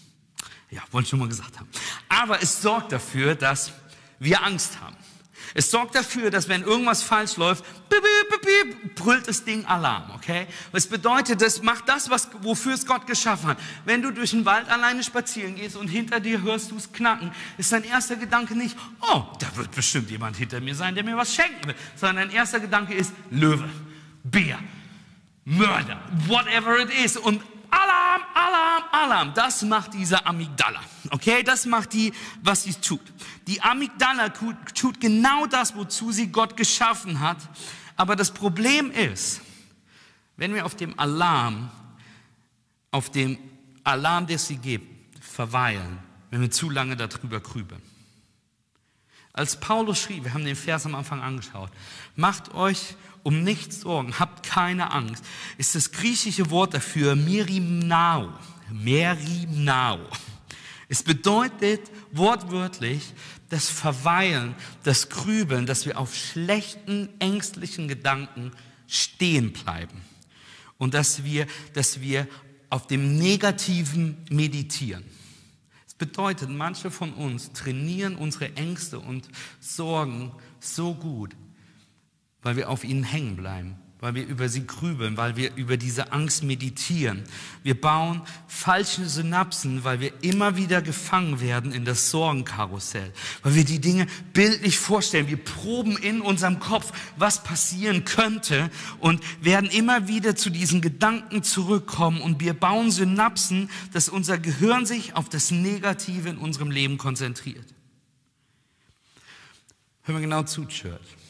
[0.70, 1.68] Ja, wollte ich schon mal gesagt haben.
[2.08, 3.72] Aber es sorgt dafür, dass
[4.20, 4.96] wir Angst haben.
[5.54, 7.64] Es sorgt dafür, dass wenn irgendwas falsch läuft,
[8.94, 10.46] brüllt das Ding Alarm, okay?
[10.72, 13.58] Was bedeutet, das macht das, was, wofür es Gott geschaffen hat.
[13.84, 17.30] Wenn du durch den Wald alleine spazieren gehst und hinter dir hörst du es knacken,
[17.58, 21.16] ist dein erster Gedanke nicht, oh, da wird bestimmt jemand hinter mir sein, der mir
[21.16, 23.68] was schenken will, sondern dein erster Gedanke ist Löwe,
[24.24, 24.58] Bär,
[25.44, 27.16] Mörder, whatever it is.
[27.16, 29.34] Und Alarm, Alarm, Alarm.
[29.34, 30.80] Das macht diese Amygdala.
[31.10, 32.12] Okay, das macht die,
[32.42, 33.00] was sie tut.
[33.46, 37.38] Die Amygdala tut genau das, wozu sie Gott geschaffen hat.
[38.00, 39.42] Aber das Problem ist,
[40.38, 41.70] wenn wir auf dem Alarm,
[42.92, 43.36] auf dem
[43.84, 45.98] Alarm, der sie gibt, verweilen,
[46.30, 47.82] wenn wir zu lange darüber grübeln.
[49.34, 51.70] Als Paulus schrieb, wir haben den Vers am Anfang angeschaut,
[52.16, 55.22] macht euch um nichts Sorgen, habt keine Angst,
[55.58, 58.32] ist das griechische Wort dafür Mirimnao.
[58.70, 59.98] Merimnao.
[60.88, 61.82] Es bedeutet
[62.12, 63.12] wortwörtlich
[63.50, 68.52] das Verweilen, das Grübeln, dass wir auf schlechten, ängstlichen Gedanken
[68.86, 70.00] stehen bleiben.
[70.78, 72.26] Und dass wir, dass wir
[72.70, 75.04] auf dem Negativen meditieren.
[75.86, 81.36] Es bedeutet, manche von uns trainieren unsere Ängste und Sorgen so gut,
[82.42, 86.12] weil wir auf ihnen hängen bleiben, weil wir über sie grübeln, weil wir über diese
[86.12, 87.22] Angst meditieren.
[87.62, 93.64] Wir bauen falsche Synapsen, weil wir immer wieder gefangen werden in das Sorgenkarussell, weil wir
[93.64, 95.28] die Dinge bildlich vorstellen.
[95.28, 101.42] Wir proben in unserem Kopf, was passieren könnte und werden immer wieder zu diesen Gedanken
[101.42, 106.96] zurückkommen und wir bauen Synapsen, dass unser Gehirn sich auf das Negative in unserem Leben
[106.96, 107.66] konzentriert.
[110.04, 111.20] Hör mal genau zu, Church.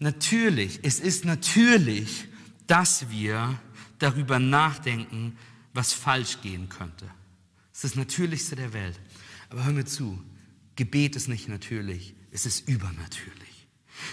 [0.00, 2.26] Natürlich, es ist natürlich,
[2.66, 3.60] dass wir
[3.98, 5.36] darüber nachdenken,
[5.74, 7.04] was falsch gehen könnte.
[7.72, 8.98] Es ist das Natürlichste der Welt.
[9.50, 10.22] Aber hör mir zu,
[10.74, 13.68] Gebet ist nicht natürlich, es ist übernatürlich.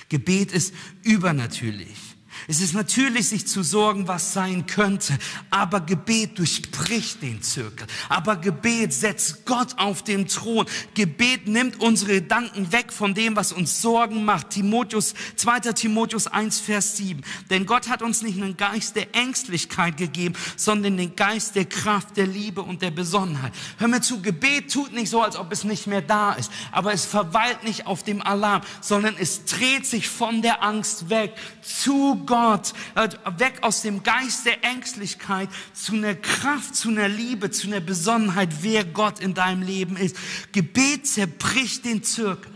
[0.09, 0.73] Gebet ist
[1.03, 2.16] übernatürlich.
[2.47, 5.17] Es ist natürlich, sich zu sorgen, was sein könnte,
[5.49, 7.87] aber Gebet durchbricht den Zirkel.
[8.09, 10.65] Aber Gebet setzt Gott auf den Thron.
[10.93, 14.51] Gebet nimmt unsere Gedanken weg von dem, was uns Sorgen macht.
[14.51, 15.59] Timotheus, 2.
[15.73, 17.21] Timotheus 1, Vers 7.
[17.49, 22.17] Denn Gott hat uns nicht einen Geist der Ängstlichkeit gegeben, sondern den Geist der Kraft,
[22.17, 23.53] der Liebe und der Besonnenheit.
[23.77, 26.93] Hör mir zu, Gebet tut nicht so, als ob es nicht mehr da ist, aber
[26.93, 32.23] es verweilt nicht auf dem Alarm, sondern es dreht sich von der Angst weg zu
[32.27, 37.67] Gott, äh, weg aus dem Geist der Ängstlichkeit zu einer Kraft, zu einer Liebe, zu
[37.67, 40.15] einer Besonnenheit, wer Gott in deinem Leben ist.
[40.51, 42.53] Gebet zerbricht den Zirkel,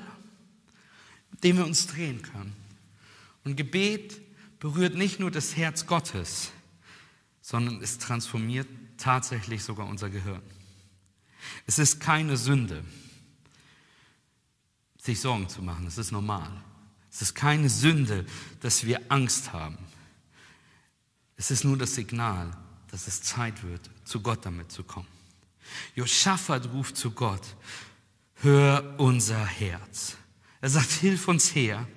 [1.43, 2.55] den wir uns drehen können.
[3.43, 4.21] Und Gebet
[4.59, 6.51] berührt nicht nur das Herz Gottes,
[7.41, 10.43] sondern es transformiert tatsächlich sogar unser Gehirn.
[11.65, 12.83] Es ist keine Sünde,
[14.97, 15.87] sich Sorgen zu machen.
[15.87, 16.51] Es ist normal.
[17.11, 18.25] Es ist keine Sünde,
[18.61, 19.77] dass wir Angst haben.
[21.35, 22.51] Es ist nur das Signal,
[22.89, 25.07] dass es Zeit wird, zu Gott damit zu kommen.
[25.95, 27.55] Joschafat ruft zu Gott,
[28.35, 30.17] hör unser Herz.
[30.61, 31.87] Er sagt, hilf uns her.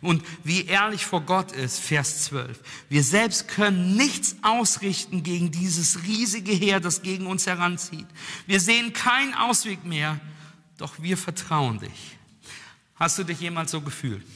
[0.00, 2.60] Und wie ehrlich vor Gott ist, Vers 12.
[2.88, 8.06] Wir selbst können nichts ausrichten gegen dieses riesige Heer, das gegen uns heranzieht.
[8.46, 10.20] Wir sehen keinen Ausweg mehr,
[10.76, 12.18] doch wir vertrauen dich.
[12.96, 14.26] Hast du dich jemals so gefühlt?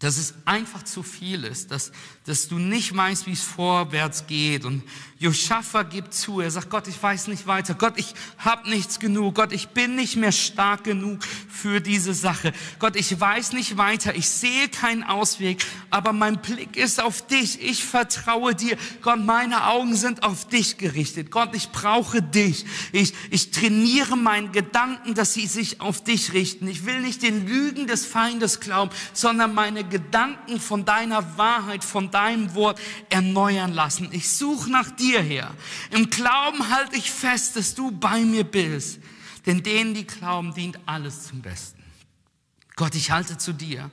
[0.00, 1.90] Dass es einfach zu viel ist, dass,
[2.24, 4.64] dass du nicht weißt, wie es vorwärts geht.
[4.64, 4.84] Und
[5.18, 7.74] Josapha gibt zu, er sagt, Gott, ich weiß nicht weiter.
[7.74, 9.34] Gott, ich habe nichts genug.
[9.34, 12.52] Gott, ich bin nicht mehr stark genug für diese Sache.
[12.78, 14.14] Gott, ich weiß nicht weiter.
[14.14, 17.60] Ich sehe keinen Ausweg, aber mein Blick ist auf dich.
[17.60, 18.76] Ich vertraue dir.
[19.02, 21.32] Gott, meine Augen sind auf dich gerichtet.
[21.32, 22.64] Gott, ich brauche dich.
[22.92, 26.68] Ich, ich trainiere meinen Gedanken, dass sie sich auf dich richten.
[26.68, 32.10] Ich will nicht den Lügen des Feindes glauben, sondern meine Gedanken von deiner Wahrheit, von
[32.10, 34.08] deinem Wort erneuern lassen.
[34.12, 35.54] Ich suche nach dir her.
[35.90, 39.00] Im Glauben halte ich fest, dass du bei mir bist.
[39.46, 41.82] Denn denen, die glauben, dient alles zum Besten.
[42.76, 43.90] Gott, ich halte zu dir,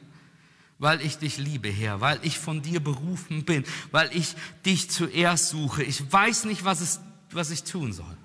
[0.78, 5.50] weil ich dich liebe, Herr, weil ich von dir berufen bin, weil ich dich zuerst
[5.50, 5.84] suche.
[5.84, 7.00] Ich weiß nicht, was, es,
[7.32, 8.18] was ich tun soll.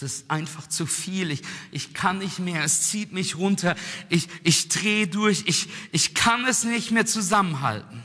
[0.00, 1.32] Es ist einfach zu viel.
[1.32, 2.62] Ich, ich kann nicht mehr.
[2.62, 3.74] Es zieht mich runter.
[4.08, 5.42] Ich, ich drehe durch.
[5.46, 8.00] Ich, ich kann es nicht mehr zusammenhalten.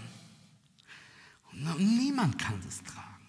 [1.52, 3.28] Und niemand kann es tragen.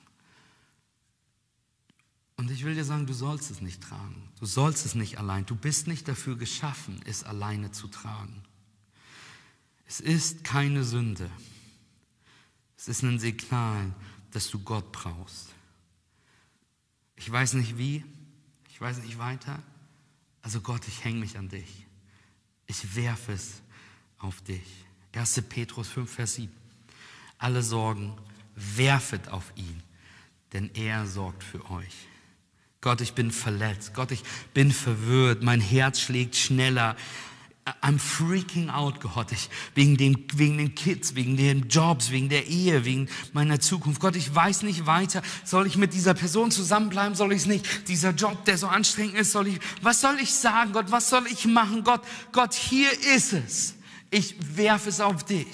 [2.36, 4.30] Und ich will dir sagen, du sollst es nicht tragen.
[4.40, 5.44] Du sollst es nicht allein.
[5.44, 8.44] Du bist nicht dafür geschaffen, es alleine zu tragen.
[9.86, 11.30] Es ist keine Sünde.
[12.78, 13.94] Es ist ein Signal,
[14.30, 15.50] dass du Gott brauchst.
[17.16, 18.04] Ich weiß nicht wie,
[18.74, 19.62] ich weiß nicht weiter.
[20.42, 21.86] Also Gott, ich hänge mich an dich.
[22.66, 23.62] Ich werfe es
[24.18, 24.66] auf dich.
[25.12, 25.42] 1.
[25.42, 26.52] Petrus 5, Vers 7.
[27.38, 28.16] Alle Sorgen
[28.56, 29.80] werfet auf ihn,
[30.52, 32.08] denn er sorgt für euch.
[32.80, 33.94] Gott, ich bin verletzt.
[33.94, 35.44] Gott, ich bin verwirrt.
[35.44, 36.96] Mein Herz schlägt schneller.
[37.80, 42.46] I'm freaking out, Gott, ich, wegen, den, wegen den Kids, wegen den Jobs, wegen der
[42.46, 44.02] Ehe, wegen meiner Zukunft.
[44.02, 45.22] Gott, ich weiß nicht weiter.
[45.44, 47.14] Soll ich mit dieser Person zusammenbleiben?
[47.14, 47.88] Soll ich es nicht?
[47.88, 50.90] Dieser Job, der so anstrengend ist, soll ich, was soll ich sagen, Gott?
[50.90, 51.84] Was soll ich machen?
[51.84, 53.73] Gott, Gott, hier ist es
[54.14, 55.48] ich werfe es auf dich.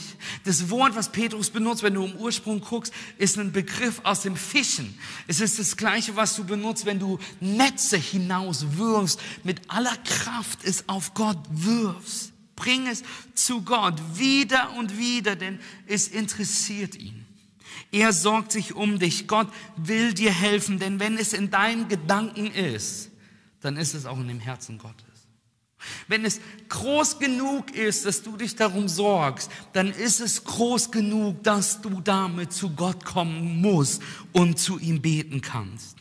[0.45, 4.37] Das Wort, was Petrus benutzt, wenn du im Ursprung guckst, ist ein Begriff aus dem
[4.37, 4.99] Fischen.
[5.27, 10.63] Es ist das gleiche, was du benutzt, wenn du Netze hinaus wirfst, mit aller Kraft
[10.63, 12.33] es auf Gott wirfst.
[12.55, 13.03] Bring es
[13.35, 17.25] zu Gott wieder und wieder, denn es interessiert ihn.
[17.93, 19.27] Er sorgt sich um dich.
[19.27, 23.11] Gott will dir helfen, denn wenn es in deinen Gedanken ist,
[23.63, 25.10] dann ist es auch in dem Herzen Gottes.
[26.09, 31.43] Wenn es groß genug ist, dass du dich darum sorgst, dann ist es groß genug,
[31.43, 35.97] dass du damit zu Gott kommen musst und zu ihm beten kannst.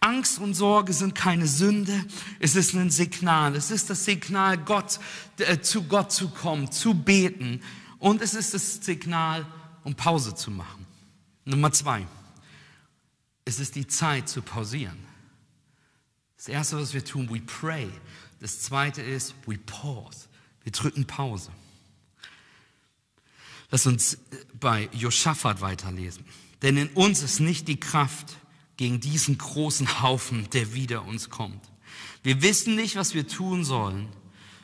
[0.00, 2.04] Angst und Sorge sind keine Sünde,
[2.38, 3.56] es ist ein Signal.
[3.56, 5.00] Es ist das Signal, Gott,
[5.38, 7.60] äh, zu Gott zu kommen, zu beten.
[7.98, 9.44] Und es ist das Signal,
[9.82, 10.86] um Pause zu machen.
[11.44, 12.06] Nummer zwei.
[13.44, 14.98] Es ist die Zeit zu pausieren.
[16.36, 17.88] Das erste, was wir tun, we pray.
[18.40, 20.28] Das zweite ist, we pause.
[20.62, 21.50] Wir drücken Pause.
[23.70, 24.18] Lass uns
[24.58, 26.24] bei Josaphat weiterlesen.
[26.62, 28.36] Denn in uns ist nicht die Kraft
[28.76, 31.70] gegen diesen großen Haufen, der wieder uns kommt.
[32.22, 34.08] Wir wissen nicht, was wir tun sollen,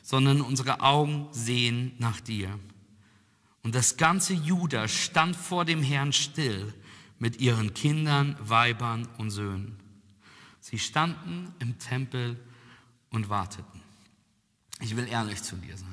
[0.02, 2.58] sondern unsere Augen sehen nach dir.
[3.62, 6.74] Und das ganze Juda stand vor dem Herrn still
[7.18, 9.78] mit ihren Kindern, Weibern und Söhnen.
[10.60, 12.38] Sie standen im Tempel
[13.14, 13.81] und warteten.
[14.81, 15.88] Ich will ehrlich zu dir sein.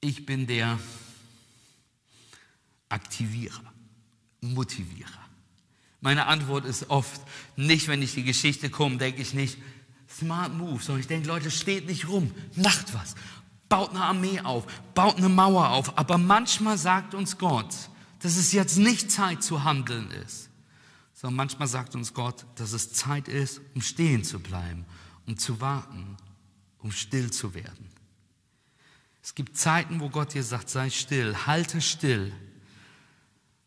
[0.00, 0.78] Ich bin der
[2.88, 3.72] Aktivierer,
[4.40, 5.10] Motivierer.
[6.00, 7.20] Meine Antwort ist oft
[7.56, 9.58] nicht, wenn ich die Geschichte komme, denke ich nicht,
[10.08, 13.14] smart move, sondern ich denke, Leute, steht nicht rum, macht was,
[13.68, 15.98] baut eine Armee auf, baut eine Mauer auf.
[15.98, 17.74] Aber manchmal sagt uns Gott,
[18.20, 20.50] dass es jetzt nicht Zeit zu handeln ist,
[21.14, 24.84] sondern manchmal sagt uns Gott, dass es Zeit ist, um stehen zu bleiben
[25.26, 26.16] um zu warten,
[26.78, 27.88] um still zu werden.
[29.22, 32.32] Es gibt Zeiten, wo Gott dir sagt, sei still, halte still,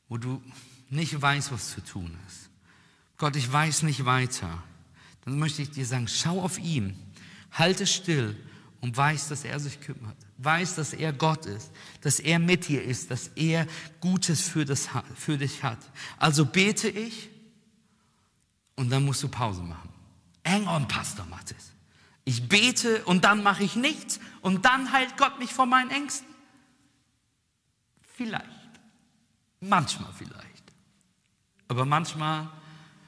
[0.07, 0.41] wo du
[0.89, 2.49] nicht weißt, was zu tun ist.
[3.17, 4.63] Gott, ich weiß nicht weiter.
[5.25, 6.95] Dann möchte ich dir sagen, schau auf ihn,
[7.51, 8.37] halte still
[8.81, 10.15] und weiß, dass er sich kümmert.
[10.37, 13.65] Weiß, dass er Gott ist, dass er mit dir ist, dass er
[13.99, 15.79] Gutes für, das, für dich hat.
[16.17, 17.29] Also bete ich
[18.75, 19.89] und dann musst du Pause machen.
[20.47, 21.73] Hang on, Pastor Mathis.
[22.23, 26.27] Ich bete und dann mache ich nichts und dann heilt Gott mich von meinen Ängsten.
[28.01, 28.45] Vielleicht.
[29.59, 30.63] Manchmal vielleicht.
[31.67, 32.49] Aber manchmal,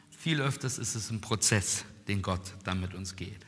[0.09, 3.45] viel öfters ist es ein Prozess, den Gott dann mit uns geht.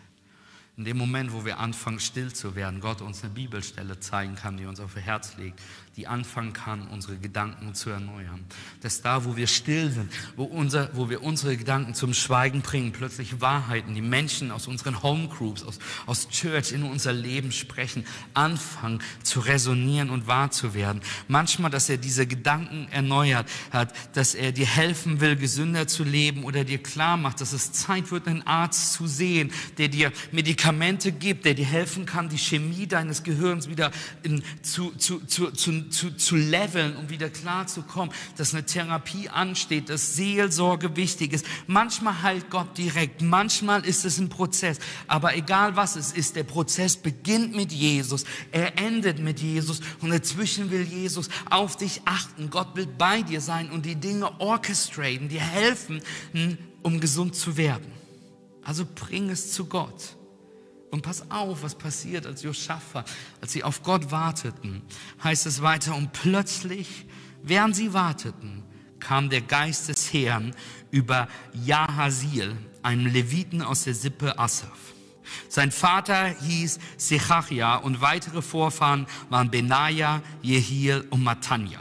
[0.78, 4.58] In dem Moment, wo wir anfangen, still zu werden, Gott uns eine Bibelstelle zeigen kann,
[4.58, 5.62] die uns auf ihr Herz legt,
[5.98, 8.46] die anfangen kann, unsere Gedanken zu erneuern.
[8.82, 12.94] Dass da, wo wir still sind, wo, unser, wo wir unsere Gedanken zum Schweigen bringen,
[12.94, 19.02] plötzlich Wahrheiten, die Menschen aus unseren Homegroups, aus, aus Church in unser Leben sprechen, anfangen
[19.22, 21.02] zu resonieren und wahr zu werden.
[21.28, 26.46] Manchmal, dass er diese Gedanken erneuert hat, dass er dir helfen will, gesünder zu leben
[26.46, 31.12] oder dir klar macht, dass es Zeit wird, einen Arzt zu sehen, der dir Medikamente
[31.12, 33.92] gibt, der dir helfen kann, die Chemie deines Gehirns wieder
[34.24, 38.66] in, zu, zu, zu, zu zu, zu leveln, um wieder klar zu kommen, dass eine
[38.66, 41.46] Therapie ansteht, dass Seelsorge wichtig ist.
[41.68, 44.80] Manchmal heilt Gott direkt, manchmal ist es ein Prozess.
[45.08, 50.12] Aber egal was es ist, der Prozess beginnt mit Jesus, er endet mit Jesus und
[50.12, 52.50] dazwischen will Jesus auf dich achten.
[52.50, 56.02] Gott will bei dir sein und die Dinge orchestraten, dir helfen,
[56.34, 57.92] hm, um gesund zu werden.
[58.64, 60.16] Also bring es zu Gott.
[60.92, 64.82] Und pass auf, was passiert, als Josaphat, als sie auf Gott warteten,
[65.24, 67.06] heißt es weiter, und plötzlich,
[67.42, 68.64] während sie warteten,
[69.00, 70.54] kam der Geist des Herrn
[70.92, 74.94] über Jahaziel, einem Leviten aus der Sippe Asaf.
[75.48, 81.80] Sein Vater hieß Sechachia und weitere Vorfahren waren Benaja, Jehiel und Matanja.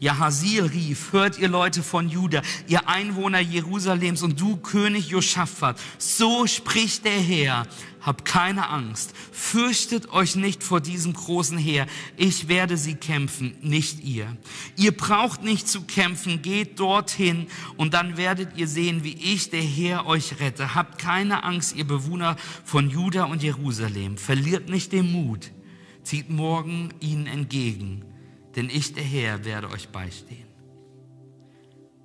[0.00, 6.46] Jahaziel rief, hört ihr Leute von Juda, ihr Einwohner Jerusalems und du König Josaphat, so
[6.46, 7.66] spricht der Herr,
[8.00, 14.04] habt keine Angst, fürchtet euch nicht vor diesem großen Heer, ich werde sie kämpfen, nicht
[14.04, 14.36] ihr.
[14.76, 19.62] Ihr braucht nicht zu kämpfen, geht dorthin und dann werdet ihr sehen, wie ich, der
[19.62, 20.76] Herr, euch rette.
[20.76, 25.50] Habt keine Angst, ihr Bewohner von Juda und Jerusalem, verliert nicht den Mut,
[26.04, 28.07] zieht morgen ihnen entgegen
[28.56, 30.46] denn ich, der Herr, werde euch beistehen.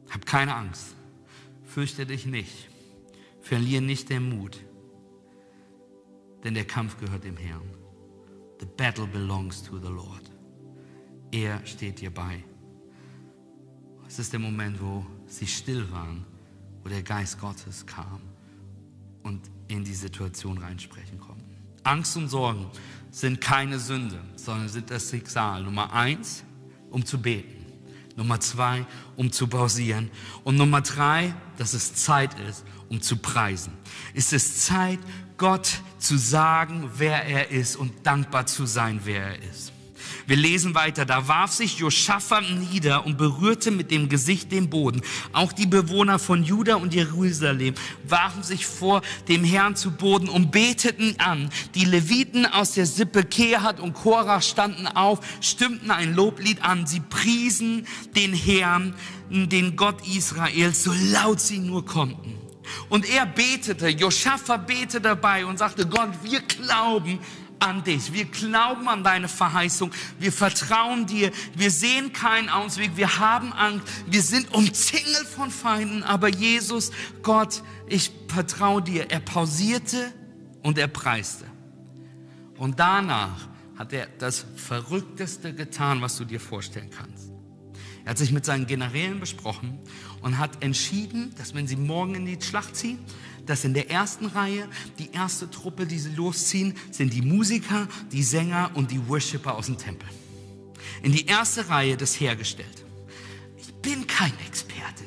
[0.10, 0.95] Hab keine Angst,
[1.63, 2.69] fürchte dich nicht,
[3.41, 4.60] verliere nicht den Mut,
[6.43, 7.69] denn der Kampf gehört dem Herrn.
[8.60, 10.29] The battle belongs to the Lord.
[11.32, 12.43] Er steht dir bei.
[14.08, 16.25] Es ist der Moment, wo sie still waren,
[16.84, 18.21] wo der Geist Gottes kam
[19.23, 21.58] und in die Situation reinsprechen konnten.
[21.84, 22.67] Angst und Sorgen
[23.13, 25.62] sind keine Sünde, sondern sind das Schicksal.
[25.63, 26.43] Nummer eins,
[26.89, 27.63] um zu beten.
[28.15, 30.10] Nummer zwei, um zu pausieren.
[30.43, 33.73] Und Nummer drei, dass es Zeit ist, um zu preisen.
[34.15, 34.99] Ist es Zeit,
[35.38, 39.72] Gott zu sagen, wer er ist und dankbar zu sein, wer er ist.
[40.28, 41.06] Wir lesen weiter.
[41.06, 45.02] Da warf sich Joschafat nieder und berührte mit dem Gesicht den Boden.
[45.32, 47.76] Auch die Bewohner von Juda und Jerusalem
[48.08, 51.50] warfen sich vor dem Herrn zu Boden und beteten an.
[51.76, 56.86] Die Leviten aus der Sippe Kehat und Korach standen auf, stimmten ein Loblied an.
[56.88, 58.96] Sie priesen den Herrn,
[59.30, 62.39] den Gott Israels, so laut sie nur konnten.
[62.89, 67.20] Und er betete, Joschafat betete dabei und sagte, Gott, wir glauben,
[67.63, 68.13] an dich.
[68.13, 69.91] Wir glauben an deine Verheißung.
[70.19, 71.32] Wir vertrauen dir.
[71.56, 72.91] Wir sehen keinen Ausweg.
[72.95, 73.88] Wir haben Angst.
[74.08, 76.04] Wir sind umzingelt von Feinden.
[76.04, 79.10] Aber Jesus, Gott, ich vertraue dir.
[79.10, 80.13] Er pausierte
[80.62, 81.45] und er preiste.
[82.58, 83.47] Und danach
[83.78, 87.32] hat er das Verrückteste getan, was du dir vorstellen kannst.
[88.06, 89.80] Er hat sich mit seinen Generälen besprochen
[90.21, 92.99] und hat entschieden, dass wenn sie morgen in die Schlacht ziehen,
[93.45, 94.67] dass in der ersten Reihe
[94.99, 99.67] die erste Truppe, die sie losziehen, sind die Musiker, die Sänger und die Worshipper aus
[99.67, 100.10] dem Tempel.
[101.01, 102.86] In die erste Reihe das hergestellt.
[103.58, 105.03] Ich bin kein Experte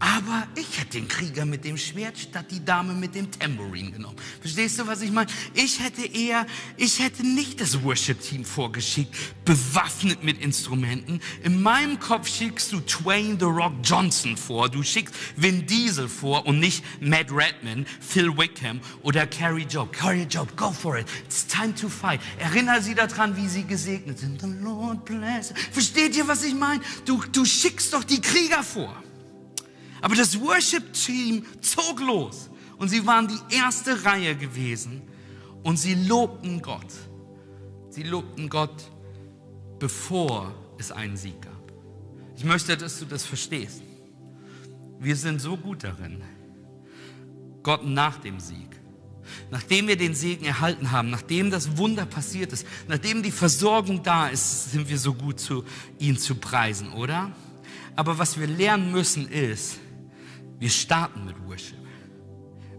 [0.00, 4.16] aber ich hätte den Krieger mit dem Schwert statt die Dame mit dem Tambourin genommen.
[4.40, 5.30] Verstehst du, was ich meine?
[5.52, 6.46] Ich hätte eher,
[6.78, 11.20] ich hätte nicht das Worship-Team vorgeschickt, bewaffnet mit Instrumenten.
[11.42, 16.46] In meinem Kopf schickst du Twain The Rock Johnson vor, du schickst Vin Diesel vor
[16.46, 19.92] und nicht Matt Redman, Phil Wickham oder Carrie Job.
[19.92, 21.06] Carrie Job, go for it.
[21.26, 22.20] It's time to fight.
[22.38, 24.40] Erinnere sie daran, wie sie gesegnet sind.
[24.40, 25.52] The Lord bless.
[25.72, 26.80] Versteht ihr, was ich meine?
[27.04, 28.96] Du, du schickst doch die Krieger vor.
[30.00, 35.02] Aber das Worship-Team zog los und sie waren die erste Reihe gewesen
[35.62, 36.92] und sie lobten Gott.
[37.90, 38.90] Sie lobten Gott,
[39.78, 41.72] bevor es einen Sieg gab.
[42.36, 43.82] Ich möchte, dass du das verstehst.
[44.98, 46.22] Wir sind so gut darin,
[47.62, 48.68] Gott nach dem Sieg,
[49.50, 54.28] nachdem wir den Segen erhalten haben, nachdem das Wunder passiert ist, nachdem die Versorgung da
[54.28, 55.64] ist, sind wir so gut zu
[55.98, 57.32] ihn zu preisen, oder?
[57.96, 59.78] Aber was wir lernen müssen ist,
[60.60, 61.79] wir starten mit Worship.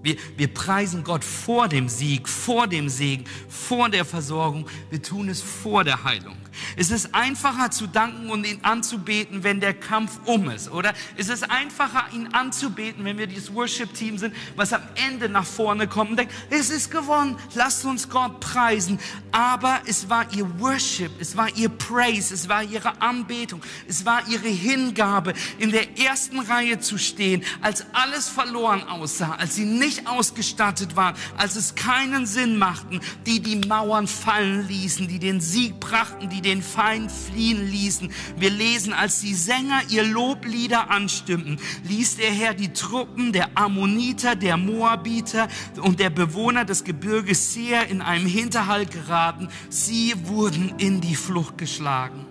[0.04, 4.68] Wir, wir preisen Gott vor dem Sieg, vor dem Segen, vor der Versorgung.
[4.90, 6.38] Wir tun es vor der Heilung.
[6.76, 10.94] Es ist einfacher zu danken und ihn anzubeten, wenn der Kampf um ist, oder?
[11.18, 15.88] Es ist einfacher, ihn anzubeten, wenn wir dieses Worship-Team sind, was am Ende nach vorne
[15.88, 19.00] kommt und denkt, es ist gewonnen, lasst uns Gott preisen.
[19.32, 24.28] Aber es war ihr Worship, es war ihr Praise, es war ihre Anbetung, es war
[24.28, 29.91] ihre Hingabe, in der ersten Reihe zu stehen, als alles verloren aussah, als sie nicht
[30.08, 35.80] ausgestattet waren, als es keinen Sinn machten, die die Mauern fallen ließen, die den Sieg
[35.80, 38.12] brachten, die den Feind fliehen ließen.
[38.38, 44.36] Wir lesen, als die Sänger ihr Loblieder anstimmten, ließ der Herr die Truppen der Ammoniter,
[44.36, 45.48] der Moabiter
[45.82, 49.50] und der Bewohner des Gebirges Seer in einem Hinterhalt geraten.
[49.70, 52.26] Sie wurden in die Flucht geschlagen.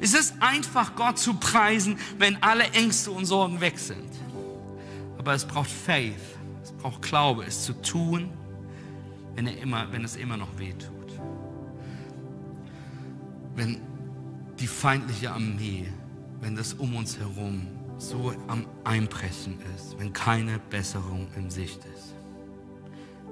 [0.00, 4.10] Es ist einfach, Gott zu preisen, wenn alle Ängste und Sorgen weg sind.
[5.18, 6.14] Aber es braucht Faith,
[6.78, 8.30] braucht Glaube, es zu tun,
[9.34, 10.96] wenn, er immer, wenn es immer noch wehtut
[13.56, 13.80] wenn
[14.60, 15.88] die feindliche Armee,
[16.40, 17.66] wenn das um uns herum
[17.98, 22.14] so am Einbrechen ist, wenn keine Besserung in Sicht ist.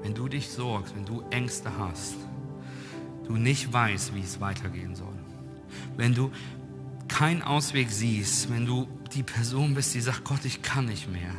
[0.02, 2.16] Wenn du dich sorgst, wenn du Ängste hast,
[3.26, 5.14] du nicht weißt, wie es weitergehen soll.
[5.96, 6.30] Wenn du
[7.08, 11.34] keinen Ausweg siehst, wenn du die Person bist, die sagt, Gott, ich kann nicht mehr,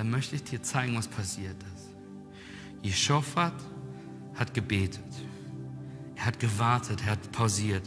[0.00, 1.94] dann möchte ich dir zeigen, was passiert ist.
[2.80, 3.52] Jeschofat
[4.34, 5.04] hat gebetet.
[6.16, 7.82] Er hat gewartet, er hat pausiert.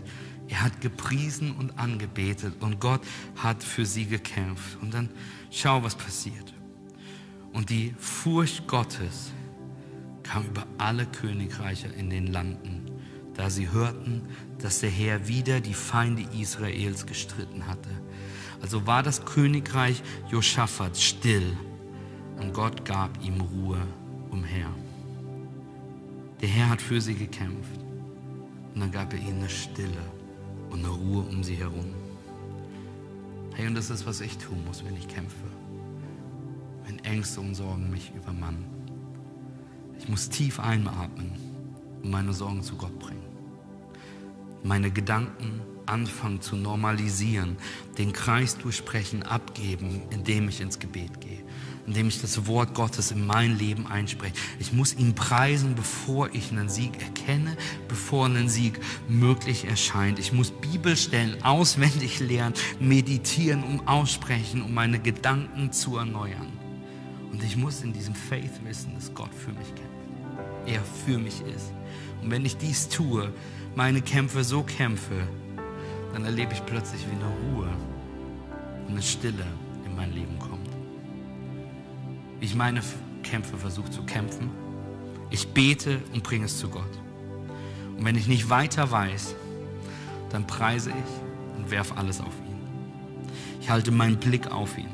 [0.48, 3.02] Er hat gepriesen und angebetet und Gott
[3.38, 4.78] hat für sie gekämpft.
[4.80, 5.10] Und dann
[5.50, 6.54] schau, was passiert.
[7.52, 9.32] Und die Furcht Gottes
[10.22, 12.92] kam über alle Königreiche in den Landen,
[13.34, 14.22] da sie hörten,
[14.60, 17.90] dass der Herr wieder die Feinde Israels gestritten hatte.
[18.62, 21.58] Also war das Königreich Joschafat still
[22.40, 23.82] und Gott gab ihm Ruhe
[24.32, 24.70] umher.
[26.42, 27.80] Der Herr hat für sie gekämpft.
[28.74, 30.04] Und dann gab er ihnen eine Stille
[30.70, 31.94] und eine Ruhe um sie herum.
[33.54, 35.46] Hey, und das ist, was ich tun muss, wenn ich kämpfe.
[36.86, 38.66] Wenn Ängste und Sorgen mich übermannen.
[40.00, 41.32] Ich muss tief einatmen
[42.02, 43.24] und meine Sorgen zu Gott bringen.
[44.64, 47.58] Meine Gedanken anfangen zu normalisieren,
[47.98, 51.43] den Kreis durchsprechen, abgeben, indem ich ins Gebet gehe
[51.86, 54.34] indem ich das Wort Gottes in mein Leben einspreche.
[54.60, 57.58] Ich muss ihn preisen, bevor ich einen Sieg erkenne,
[57.88, 60.20] bevor ein Sieg möglich erscheint.
[60.20, 66.54] Ich muss Bibelstellen auswendig lernen, meditieren, um aussprechen, um meine Gedanken zu erneuern.
[67.32, 69.84] Und ich muss in diesem Faith wissen, dass Gott für mich kämpft.
[70.66, 71.74] Er für mich ist.
[72.22, 73.34] Und wenn ich dies tue,
[73.76, 75.28] meine Kämpfe so kämpfe,
[76.14, 77.70] dann erlebe ich plötzlich wie eine Ruhe
[78.88, 79.46] und eine Stille
[79.86, 80.63] in mein Leben kommt
[82.44, 82.82] ich meine
[83.24, 84.50] Kämpfe versuche zu kämpfen.
[85.30, 87.00] Ich bete und bringe es zu Gott.
[87.98, 89.36] Und wenn ich nicht weiter weiß,
[90.30, 92.60] dann preise ich und werfe alles auf ihn.
[93.62, 94.90] Ich halte meinen Blick auf ihn.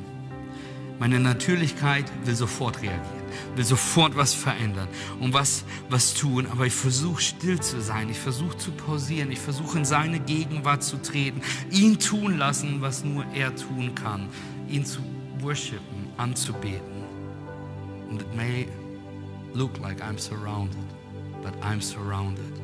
[1.00, 3.26] Meine Natürlichkeit will sofort reagieren,
[3.56, 4.90] will sofort was verändern
[5.20, 6.46] und was, was tun.
[6.52, 10.84] Aber ich versuche still zu sein, ich versuche zu pausieren, ich versuche in seine Gegenwart
[10.84, 11.42] zu treten,
[11.72, 14.28] ihn tun lassen, was nur er tun kann,
[14.68, 15.00] ihn zu
[15.40, 16.99] worshipen, anzubeten.
[18.10, 18.68] And it may
[19.54, 20.86] look like I'm surrounded,
[21.42, 22.59] but I'm surrounded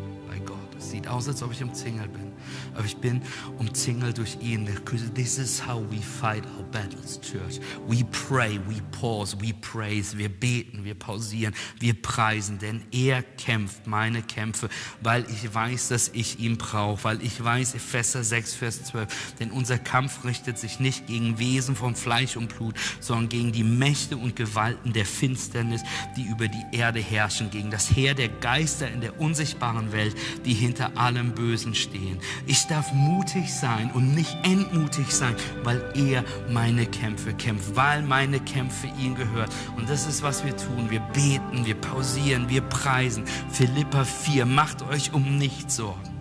[0.89, 2.31] sieht aus, als ob ich umzingelt bin.
[2.73, 3.21] Aber ich bin
[3.57, 4.69] umzingelt durch ihn.
[5.13, 7.59] This is how we fight our battles, Church.
[7.87, 10.17] We pray, we pause, we praise.
[10.17, 12.59] Wir beten, wir pausieren, wir preisen.
[12.59, 14.69] Denn er kämpft meine Kämpfe,
[15.01, 17.03] weil ich weiß, dass ich ihn brauche.
[17.03, 19.33] Weil ich weiß, Epheser 6, Vers 12.
[19.39, 23.63] Denn unser Kampf richtet sich nicht gegen Wesen von Fleisch und Blut, sondern gegen die
[23.63, 25.81] Mächte und Gewalten der Finsternis,
[26.15, 27.49] die über die Erde herrschen.
[27.49, 30.15] Gegen das Heer der Geister in der unsichtbaren Welt,
[30.45, 32.19] die hinter allem Bösen stehen.
[32.45, 38.39] Ich darf mutig sein und nicht entmutig sein, weil er meine Kämpfe kämpft, weil meine
[38.39, 39.51] Kämpfe ihm gehört.
[39.77, 40.89] Und das ist, was wir tun.
[40.89, 43.25] Wir beten, wir pausieren, wir preisen.
[43.49, 46.15] Philippa 4, macht euch um nichts Sorgen.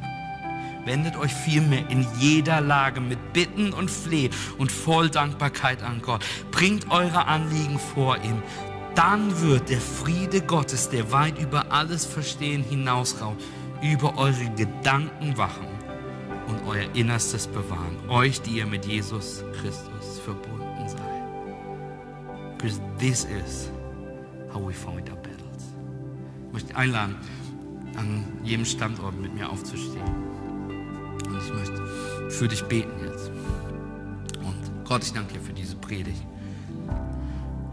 [0.84, 6.24] Wendet euch vielmehr in jeder Lage mit Bitten und Flehen und voll Dankbarkeit an Gott.
[6.50, 8.42] Bringt eure Anliegen vor ihm.
[8.94, 13.36] Dann wird der Friede Gottes, der weit über alles Verstehen hinausraut,
[13.85, 15.66] über eure Gedanken wachen
[16.49, 17.99] und euer Innerstes bewahren.
[18.09, 20.99] Euch, die ihr mit Jesus Christus verbunden seid.
[22.57, 23.70] Because this is
[24.53, 25.74] how we fight our battles.
[26.47, 27.16] Ich möchte einladen,
[27.97, 30.03] an jedem Standort mit mir aufzustehen.
[31.26, 33.30] Und ich möchte für dich beten jetzt.
[34.41, 36.24] Und Gott, ich danke dir für diese Predigt.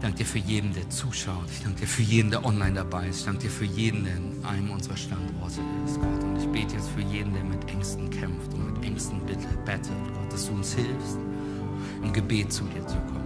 [0.02, 1.48] Danke dir für jeden, der zuschaut.
[1.50, 3.20] Ich danke dir für jeden, der online dabei ist.
[3.20, 6.24] Ich danke dir für jeden, der in einem unserer Standorte ist, Gott.
[6.24, 10.32] Und ich bete jetzt für jeden, der mit Ängsten kämpft und mit Ängsten bettelt, Gott,
[10.32, 11.18] dass du uns hilfst,
[12.02, 13.21] im Gebet zu dir zu kommen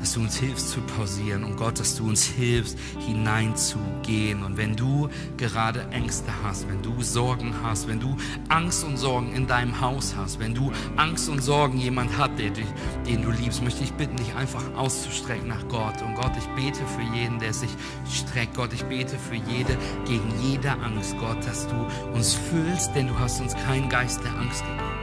[0.00, 4.42] dass du uns hilfst zu pausieren und Gott, dass du uns hilfst, hineinzugehen.
[4.42, 8.16] Und wenn du gerade Ängste hast, wenn du Sorgen hast, wenn du
[8.48, 12.52] Angst und Sorgen in deinem Haus hast, wenn du Angst und Sorgen jemand hat, den,
[13.06, 16.02] den du liebst, möchte ich bitten, dich einfach auszustrecken nach Gott.
[16.02, 17.70] Und Gott, ich bete für jeden, der sich
[18.10, 18.54] streckt.
[18.54, 19.76] Gott, ich bete für jede,
[20.06, 24.32] gegen jede Angst, Gott, dass du uns füllst, denn du hast uns keinen Geist der
[24.38, 24.93] Angst gegeben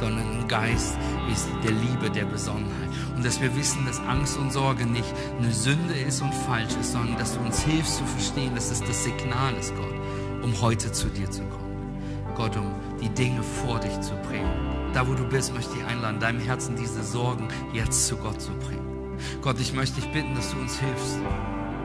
[0.00, 0.96] sondern ein Geist
[1.30, 2.88] ist der Liebe, der Besonnenheit.
[3.14, 6.92] Und dass wir wissen, dass Angst und Sorge nicht eine Sünde ist und falsch ist,
[6.92, 9.94] sondern dass du uns hilfst zu verstehen, dass es das Signal ist, Gott,
[10.42, 11.60] um heute zu dir zu kommen.
[12.34, 14.50] Gott, um die Dinge vor dich zu bringen.
[14.94, 18.50] Da, wo du bist, möchte ich einladen, deinem Herzen diese Sorgen jetzt zu Gott zu
[18.52, 19.18] bringen.
[19.42, 21.18] Gott, ich möchte dich bitten, dass du uns hilfst,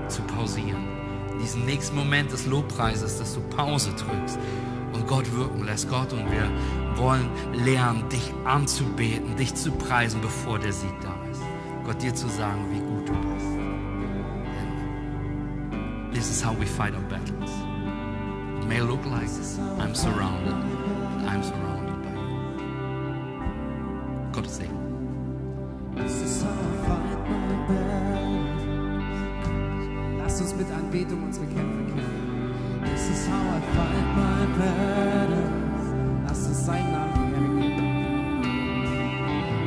[0.08, 0.88] zu pausieren.
[1.34, 4.40] In diesem nächsten Moment des Lobpreises, dass du Pause drückst
[4.94, 5.90] und Gott wirken lässt.
[5.90, 6.50] Gott, und wir
[6.98, 11.42] wollen lernen, dich anzubeten, dich zu preisen, bevor der Sieg da ist.
[11.86, 13.46] Gott, dir zu sagen, wie gut du bist.
[16.06, 17.52] And this is how we fight our battles.
[18.62, 19.30] It may look like
[19.80, 20.56] I'm surrounded,
[21.20, 22.40] but I'm surrounded by you.
[24.32, 24.80] Gott Segen.
[30.18, 32.84] Lass uns mit Anbetung unsere Kämpfe kämpfen.
[32.84, 34.95] This is how I fight my battles.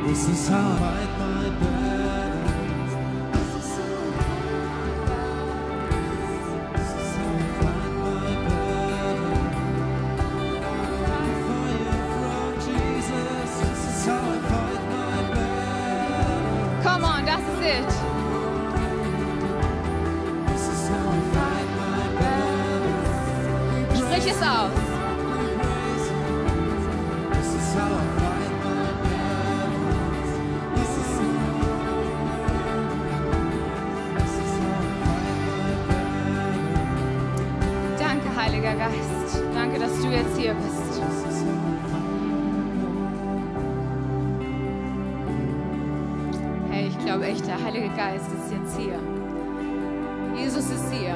[0.09, 1.88] This is how I fight my.
[47.09, 48.99] Glaube echt, der Heilige Geist ist jetzt hier.
[50.35, 51.15] Jesus ist hier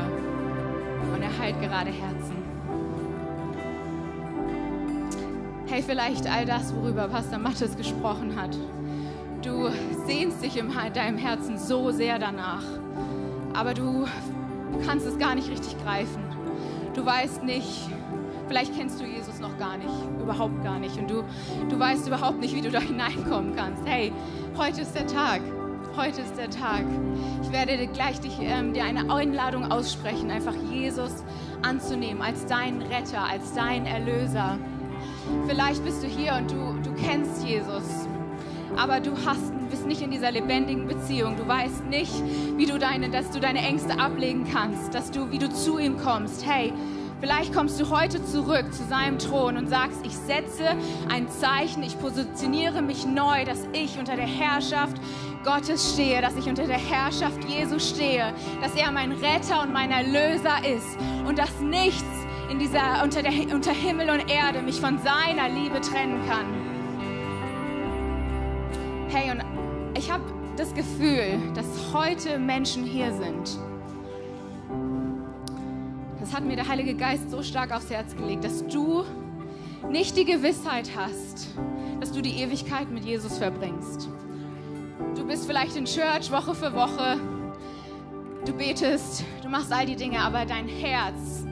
[1.14, 2.36] und er heilt gerade Herzen.
[5.68, 8.58] Hey, vielleicht all das, worüber Pastor Mattes gesprochen hat.
[9.44, 9.70] Du
[10.08, 12.64] sehnst dich in deinem Herzen so sehr danach,
[13.54, 14.08] aber du
[14.88, 16.24] kannst es gar nicht richtig greifen.
[16.96, 17.88] Du weißt nicht,
[18.48, 20.98] vielleicht kennst du Jesus noch gar nicht, überhaupt gar nicht.
[20.98, 21.24] Und du,
[21.70, 23.86] du weißt überhaupt nicht, wie du da hineinkommen kannst.
[23.86, 24.12] Hey,
[24.58, 25.42] heute ist der Tag.
[25.96, 26.86] Heute ist der Tag.
[27.44, 31.24] Ich werde gleich dich, ähm, dir eine Einladung aussprechen, einfach Jesus
[31.62, 34.58] anzunehmen als deinen Retter, als deinen Erlöser.
[35.48, 38.08] Vielleicht bist du hier und du, du kennst Jesus,
[38.76, 41.38] aber du hast, bist nicht in dieser lebendigen Beziehung.
[41.38, 42.12] Du weißt nicht,
[42.58, 45.98] wie du deine, dass du deine Ängste ablegen kannst, dass du, wie du zu ihm
[45.98, 46.44] kommst.
[46.44, 46.74] Hey,
[47.20, 50.76] vielleicht kommst du heute zurück zu seinem Thron und sagst, ich setze
[51.10, 54.98] ein Zeichen, ich positioniere mich neu, dass ich unter der Herrschaft
[55.44, 59.92] Gottes stehe, dass ich unter der Herrschaft Jesu stehe, dass er mein Retter und mein
[59.92, 62.04] Erlöser ist und dass nichts
[62.50, 66.46] in dieser, unter, der, unter Himmel und Erde mich von seiner Liebe trennen kann.
[69.10, 69.44] Hey, und
[69.98, 70.24] ich habe
[70.56, 73.60] das Gefühl, dass heute Menschen hier sind.
[76.20, 79.04] Das hat mir der Heilige Geist so stark aufs Herz gelegt, dass du
[79.90, 81.48] nicht die Gewissheit hast,
[82.00, 84.10] dass du die Ewigkeit mit Jesus verbringst.
[85.16, 87.20] Du bist vielleicht in Church Woche für Woche,
[88.46, 91.46] du betest, du machst all die Dinge, aber dein Herz,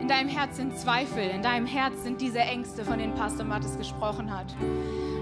[0.00, 3.76] in deinem Herz sind Zweifel, in deinem Herz sind diese Ängste, von denen Pastor Mattes
[3.76, 4.46] gesprochen hat.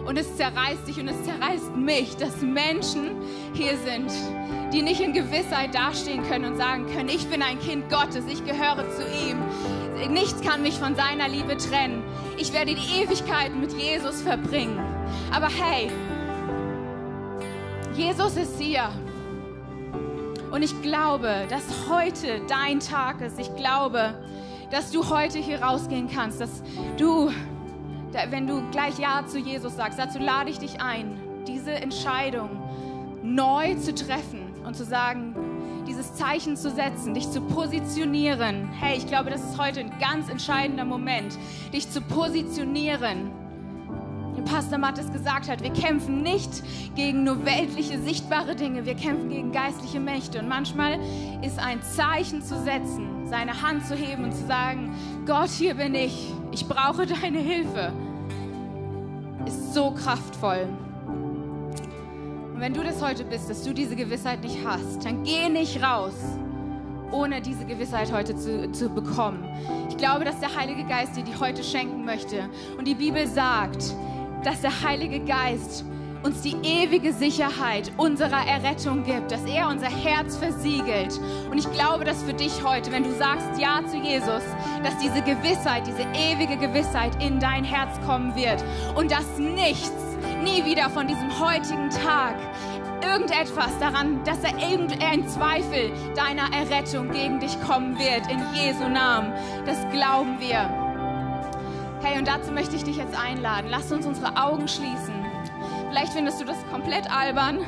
[0.07, 3.17] Und es zerreißt dich und es zerreißt mich, dass Menschen
[3.53, 4.11] hier sind,
[4.73, 8.45] die nicht in Gewissheit dastehen können und sagen können, ich bin ein Kind Gottes, ich
[8.45, 10.13] gehöre zu ihm.
[10.13, 12.03] Nichts kann mich von seiner Liebe trennen.
[12.39, 14.79] Ich werde die Ewigkeit mit Jesus verbringen.
[15.33, 15.91] Aber hey,
[17.95, 18.89] Jesus ist hier.
[20.53, 23.39] Und ich glaube, dass heute dein Tag ist.
[23.39, 24.15] Ich glaube,
[24.71, 26.63] dass du heute hier rausgehen kannst, dass
[26.97, 27.31] du,
[28.31, 32.51] wenn du gleich Ja zu Jesus sagst, dazu lade ich dich ein, diese Entscheidung
[33.23, 35.35] neu zu treffen und zu sagen,
[35.87, 38.69] dieses Zeichen zu setzen, dich zu positionieren.
[38.69, 41.37] Hey, ich glaube, das ist heute ein ganz entscheidender Moment,
[41.73, 43.33] dich zu positionieren
[44.43, 46.63] Pastor Mattes gesagt hat, wir kämpfen nicht
[46.95, 50.41] gegen nur weltliche, sichtbare Dinge, wir kämpfen gegen geistliche Mächte.
[50.41, 50.99] Und manchmal
[51.43, 54.95] ist ein Zeichen zu setzen, seine Hand zu heben und zu sagen,
[55.27, 57.93] Gott, hier bin ich, ich brauche deine Hilfe,
[59.47, 60.69] ist so kraftvoll.
[62.55, 65.83] Und wenn du das heute bist, dass du diese Gewissheit nicht hast, dann geh nicht
[65.83, 66.15] raus
[67.13, 69.45] ohne diese Gewissheit heute zu, zu bekommen.
[69.89, 72.49] Ich glaube, dass der Heilige Geist dir die heute schenken möchte.
[72.79, 73.95] Und die Bibel sagt,
[74.45, 75.85] dass der Heilige Geist
[76.23, 81.19] uns die ewige Sicherheit unserer Errettung gibt, dass er unser Herz versiegelt.
[81.51, 84.43] Und ich glaube, dass für dich heute, wenn du sagst Ja zu Jesus,
[84.83, 88.63] dass diese Gewissheit, diese ewige Gewissheit in dein Herz kommen wird
[88.97, 89.93] und dass nichts
[90.43, 92.35] nie wieder von diesem heutigen Tag
[93.03, 98.31] irgendetwas daran, dass da irgendein Zweifel deiner Errettung gegen dich kommen wird.
[98.31, 99.33] In Jesu Namen.
[99.65, 100.90] Das glauben wir.
[102.03, 103.67] Hey, und dazu möchte ich dich jetzt einladen.
[103.69, 105.15] Lass uns unsere Augen schließen.
[105.91, 107.59] Vielleicht findest du das komplett albern,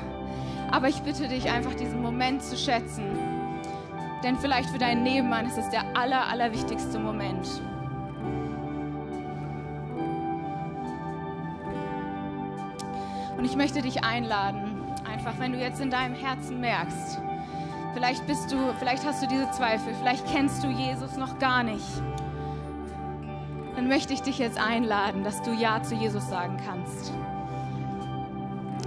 [0.71, 3.05] aber ich bitte dich einfach, diesen Moment zu schätzen.
[4.25, 7.47] Denn vielleicht für deinen Nebenmann ist es der aller, allerwichtigste Moment.
[13.37, 17.21] Und ich möchte dich einladen, einfach, wenn du jetzt in deinem Herzen merkst,
[17.93, 21.85] vielleicht bist du, vielleicht hast du diese Zweifel, vielleicht kennst du Jesus noch gar nicht,
[23.77, 27.13] dann möchte ich dich jetzt einladen, dass du Ja zu Jesus sagen kannst.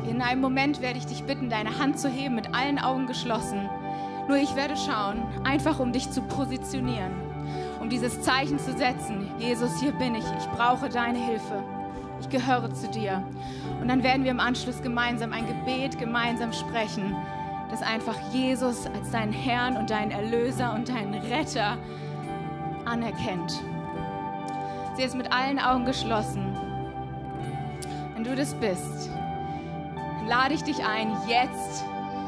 [0.10, 3.70] In einem Moment werde ich dich bitten, deine Hand zu heben, mit allen Augen geschlossen.
[4.28, 7.12] Nur ich werde schauen, einfach um dich zu positionieren,
[7.82, 9.32] um dieses Zeichen zu setzen.
[9.40, 11.64] Jesus, hier bin ich, ich brauche deine Hilfe
[12.20, 13.24] ich gehöre zu dir.
[13.82, 17.16] Und dann werden wir im Anschluss gemeinsam ein Gebet gemeinsam sprechen,
[17.70, 21.78] das einfach Jesus als deinen Herrn und deinen Erlöser und deinen Retter
[22.86, 23.62] anerkennt.
[24.96, 26.56] Sie ist mit allen Augen geschlossen.
[28.14, 29.10] Wenn du das bist,
[29.96, 31.84] dann lade ich dich ein, jetzt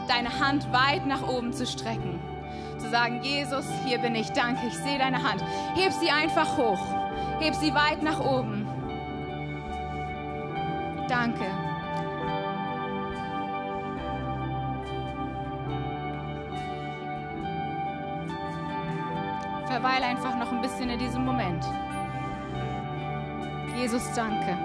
[0.09, 2.19] deine Hand weit nach oben zu strecken.
[2.77, 5.41] Zu sagen, Jesus, hier bin ich, danke, ich sehe deine Hand.
[5.75, 6.79] Heb sie einfach hoch.
[7.39, 8.67] Heb sie weit nach oben.
[11.07, 11.45] Danke.
[19.67, 21.65] Verweile einfach noch ein bisschen in diesem Moment.
[23.77, 24.57] Jesus, danke.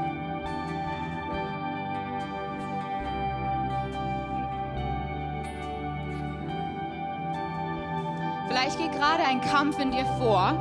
[8.48, 10.54] Vielleicht geht gerade ein Kampf in dir vor.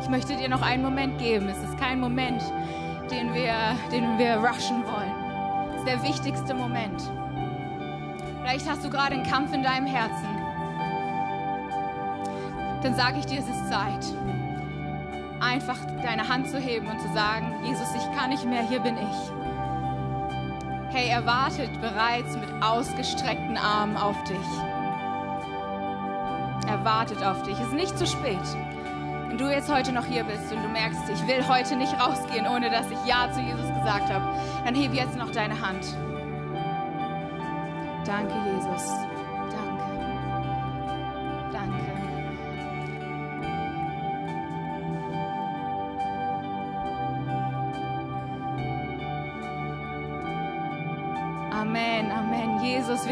[0.00, 1.48] Ich möchte dir noch einen Moment geben.
[1.48, 2.42] Es ist kein Moment,
[3.10, 3.54] den wir,
[3.90, 5.26] den wir rushen wollen
[5.86, 7.00] der wichtigste Moment.
[8.40, 10.26] Vielleicht hast du gerade einen Kampf in deinem Herzen.
[12.82, 14.04] Dann sage ich dir, es ist Zeit,
[15.46, 18.96] einfach deine Hand zu heben und zu sagen, Jesus, ich kann nicht mehr, hier bin
[18.96, 19.32] ich.
[20.92, 24.36] Hey, er wartet bereits mit ausgestreckten Armen auf dich.
[26.68, 27.54] Er wartet auf dich.
[27.58, 28.40] Es ist nicht zu spät.
[29.28, 32.46] Wenn du jetzt heute noch hier bist und du merkst, ich will heute nicht rausgehen,
[32.46, 34.24] ohne dass ich Ja zu Jesus gesagt habe,
[34.64, 35.84] dann heb jetzt noch deine Hand.
[38.04, 39.15] Danke, Jesus.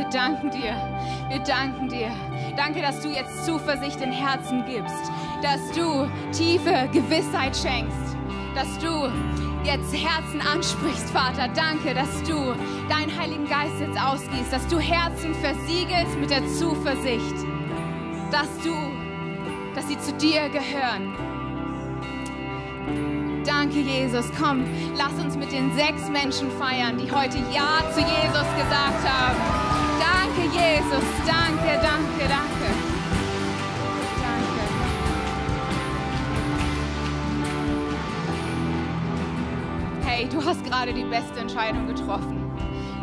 [0.04, 0.76] Wir danken dir.
[1.28, 2.10] Wir danken dir.
[2.56, 5.10] Danke, dass du jetzt Zuversicht in Herzen gibst
[5.44, 8.16] dass du tiefe Gewissheit schenkst,
[8.54, 9.10] dass du
[9.62, 11.48] jetzt Herzen ansprichst, Vater.
[11.54, 12.54] Danke, dass du
[12.88, 17.36] deinen Heiligen Geist jetzt ausgießt, dass du Herzen versiegelst mit der Zuversicht,
[18.30, 18.74] dass du,
[19.74, 21.14] dass sie zu dir gehören.
[23.44, 24.24] Danke, Jesus.
[24.40, 24.64] Komm,
[24.96, 29.63] lass uns mit den sechs Menschen feiern, die heute Ja zu Jesus gesagt haben.
[30.36, 31.04] Danke, Jesus.
[31.26, 32.94] Danke, danke, danke.
[40.04, 42.50] hey, du hast gerade die beste Entscheidung getroffen.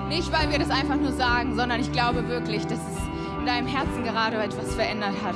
[0.10, 2.98] Nicht, weil wir das einfach nur sagen, sondern ich glaube wirklich, dass es
[3.40, 5.36] in deinem Herzen gerade etwas verändert hat.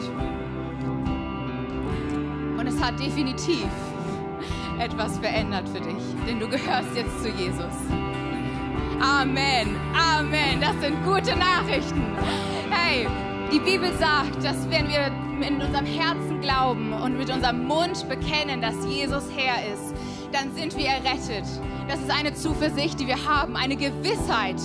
[2.57, 3.67] Und es hat definitiv
[4.79, 8.05] etwas verändert für dich, denn du gehörst jetzt zu Jesus.
[9.01, 12.03] Amen, Amen, das sind gute Nachrichten.
[12.69, 13.07] Hey,
[13.51, 15.11] die Bibel sagt, dass wenn wir
[15.45, 19.93] in unserem Herzen glauben und mit unserem Mund bekennen, dass Jesus Herr ist,
[20.31, 21.45] dann sind wir errettet.
[21.89, 24.61] Das ist eine Zuversicht, die wir haben, eine Gewissheit,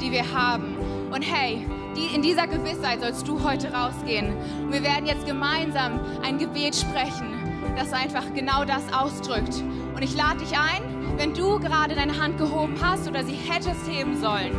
[0.00, 0.76] die wir haben.
[1.12, 4.34] Und hey, die, in dieser Gewissheit sollst du heute rausgehen.
[4.62, 7.34] Und wir werden jetzt gemeinsam ein Gebet sprechen,
[7.76, 9.62] das einfach genau das ausdrückt.
[9.94, 13.88] Und ich lade dich ein, Wenn du gerade deine Hand gehoben hast oder sie hättest
[13.88, 14.52] heben sollen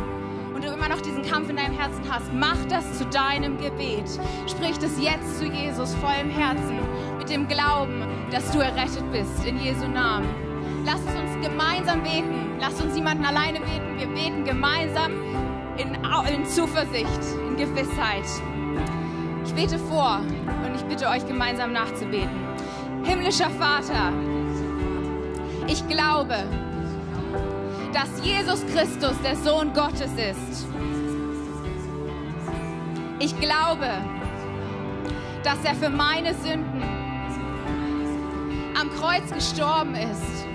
[0.54, 4.08] und du immer noch diesen Kampf in deinem Herzen hast, mach das zu deinem Gebet.
[4.46, 6.78] Sprich das jetzt zu Jesus vollem Herzen,
[7.18, 10.28] mit dem Glauben, dass du errettet bist, in Jesu Namen.
[10.86, 12.56] Lass es uns gemeinsam beten.
[12.58, 13.98] Lass uns niemanden alleine beten.
[13.98, 15.12] Wir beten gemeinsam
[15.76, 15.94] in,
[16.32, 18.24] in Zuversicht, in Gewissheit.
[19.44, 20.20] Ich bete vor
[20.64, 22.30] und ich bitte euch gemeinsam nachzubeten.
[23.04, 24.12] Himmlischer Vater,
[25.68, 26.36] ich glaube,
[27.92, 30.66] dass Jesus Christus der Sohn Gottes ist.
[33.18, 33.88] Ich glaube,
[35.42, 36.82] dass er für meine Sünden
[38.78, 40.46] am Kreuz gestorben ist.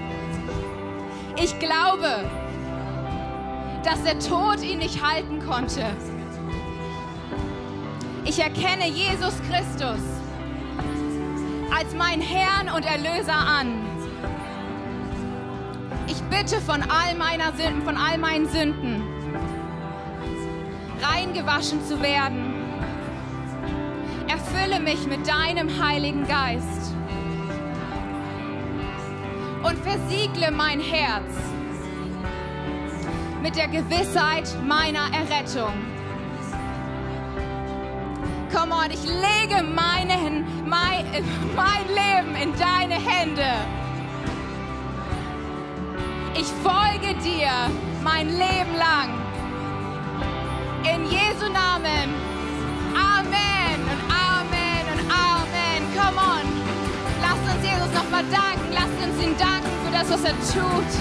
[1.38, 2.30] Ich glaube,
[3.84, 5.84] dass der Tod ihn nicht halten konnte.
[8.26, 9.99] Ich erkenne Jesus Christus
[11.76, 13.91] als meinen Herrn und Erlöser an.
[16.32, 19.04] Bitte von all meiner Sünden, von all meinen Sünden,
[21.02, 22.54] reingewaschen zu werden.
[24.30, 26.96] Erfülle mich mit deinem Heiligen Geist
[29.62, 31.36] und versiegle mein Herz
[33.44, 35.74] mit der Gewissheit meiner Errettung.
[38.56, 41.06] Komm on, ich lege meinen, mein,
[41.58, 43.81] mein Leben in deine Hände.
[46.42, 47.52] Ich folge dir
[48.04, 49.14] mein Leben lang.
[50.92, 52.10] In Jesu Namen.
[52.98, 55.82] Amen und Amen und Amen.
[55.94, 56.46] Come on.
[57.22, 58.74] Lasst uns Jesus nochmal danken.
[58.74, 60.92] Lasst uns ihn danken für das, was er tut.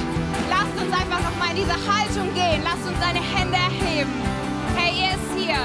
[0.50, 2.60] Lasst uns einfach nochmal in diese Haltung gehen.
[2.62, 4.12] Lasst uns seine Hände erheben.
[4.76, 5.60] Hey, er ist hier.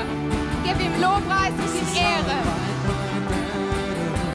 [0.64, 3.05] Gib ihm Lobpreis, gib ihm Ehre.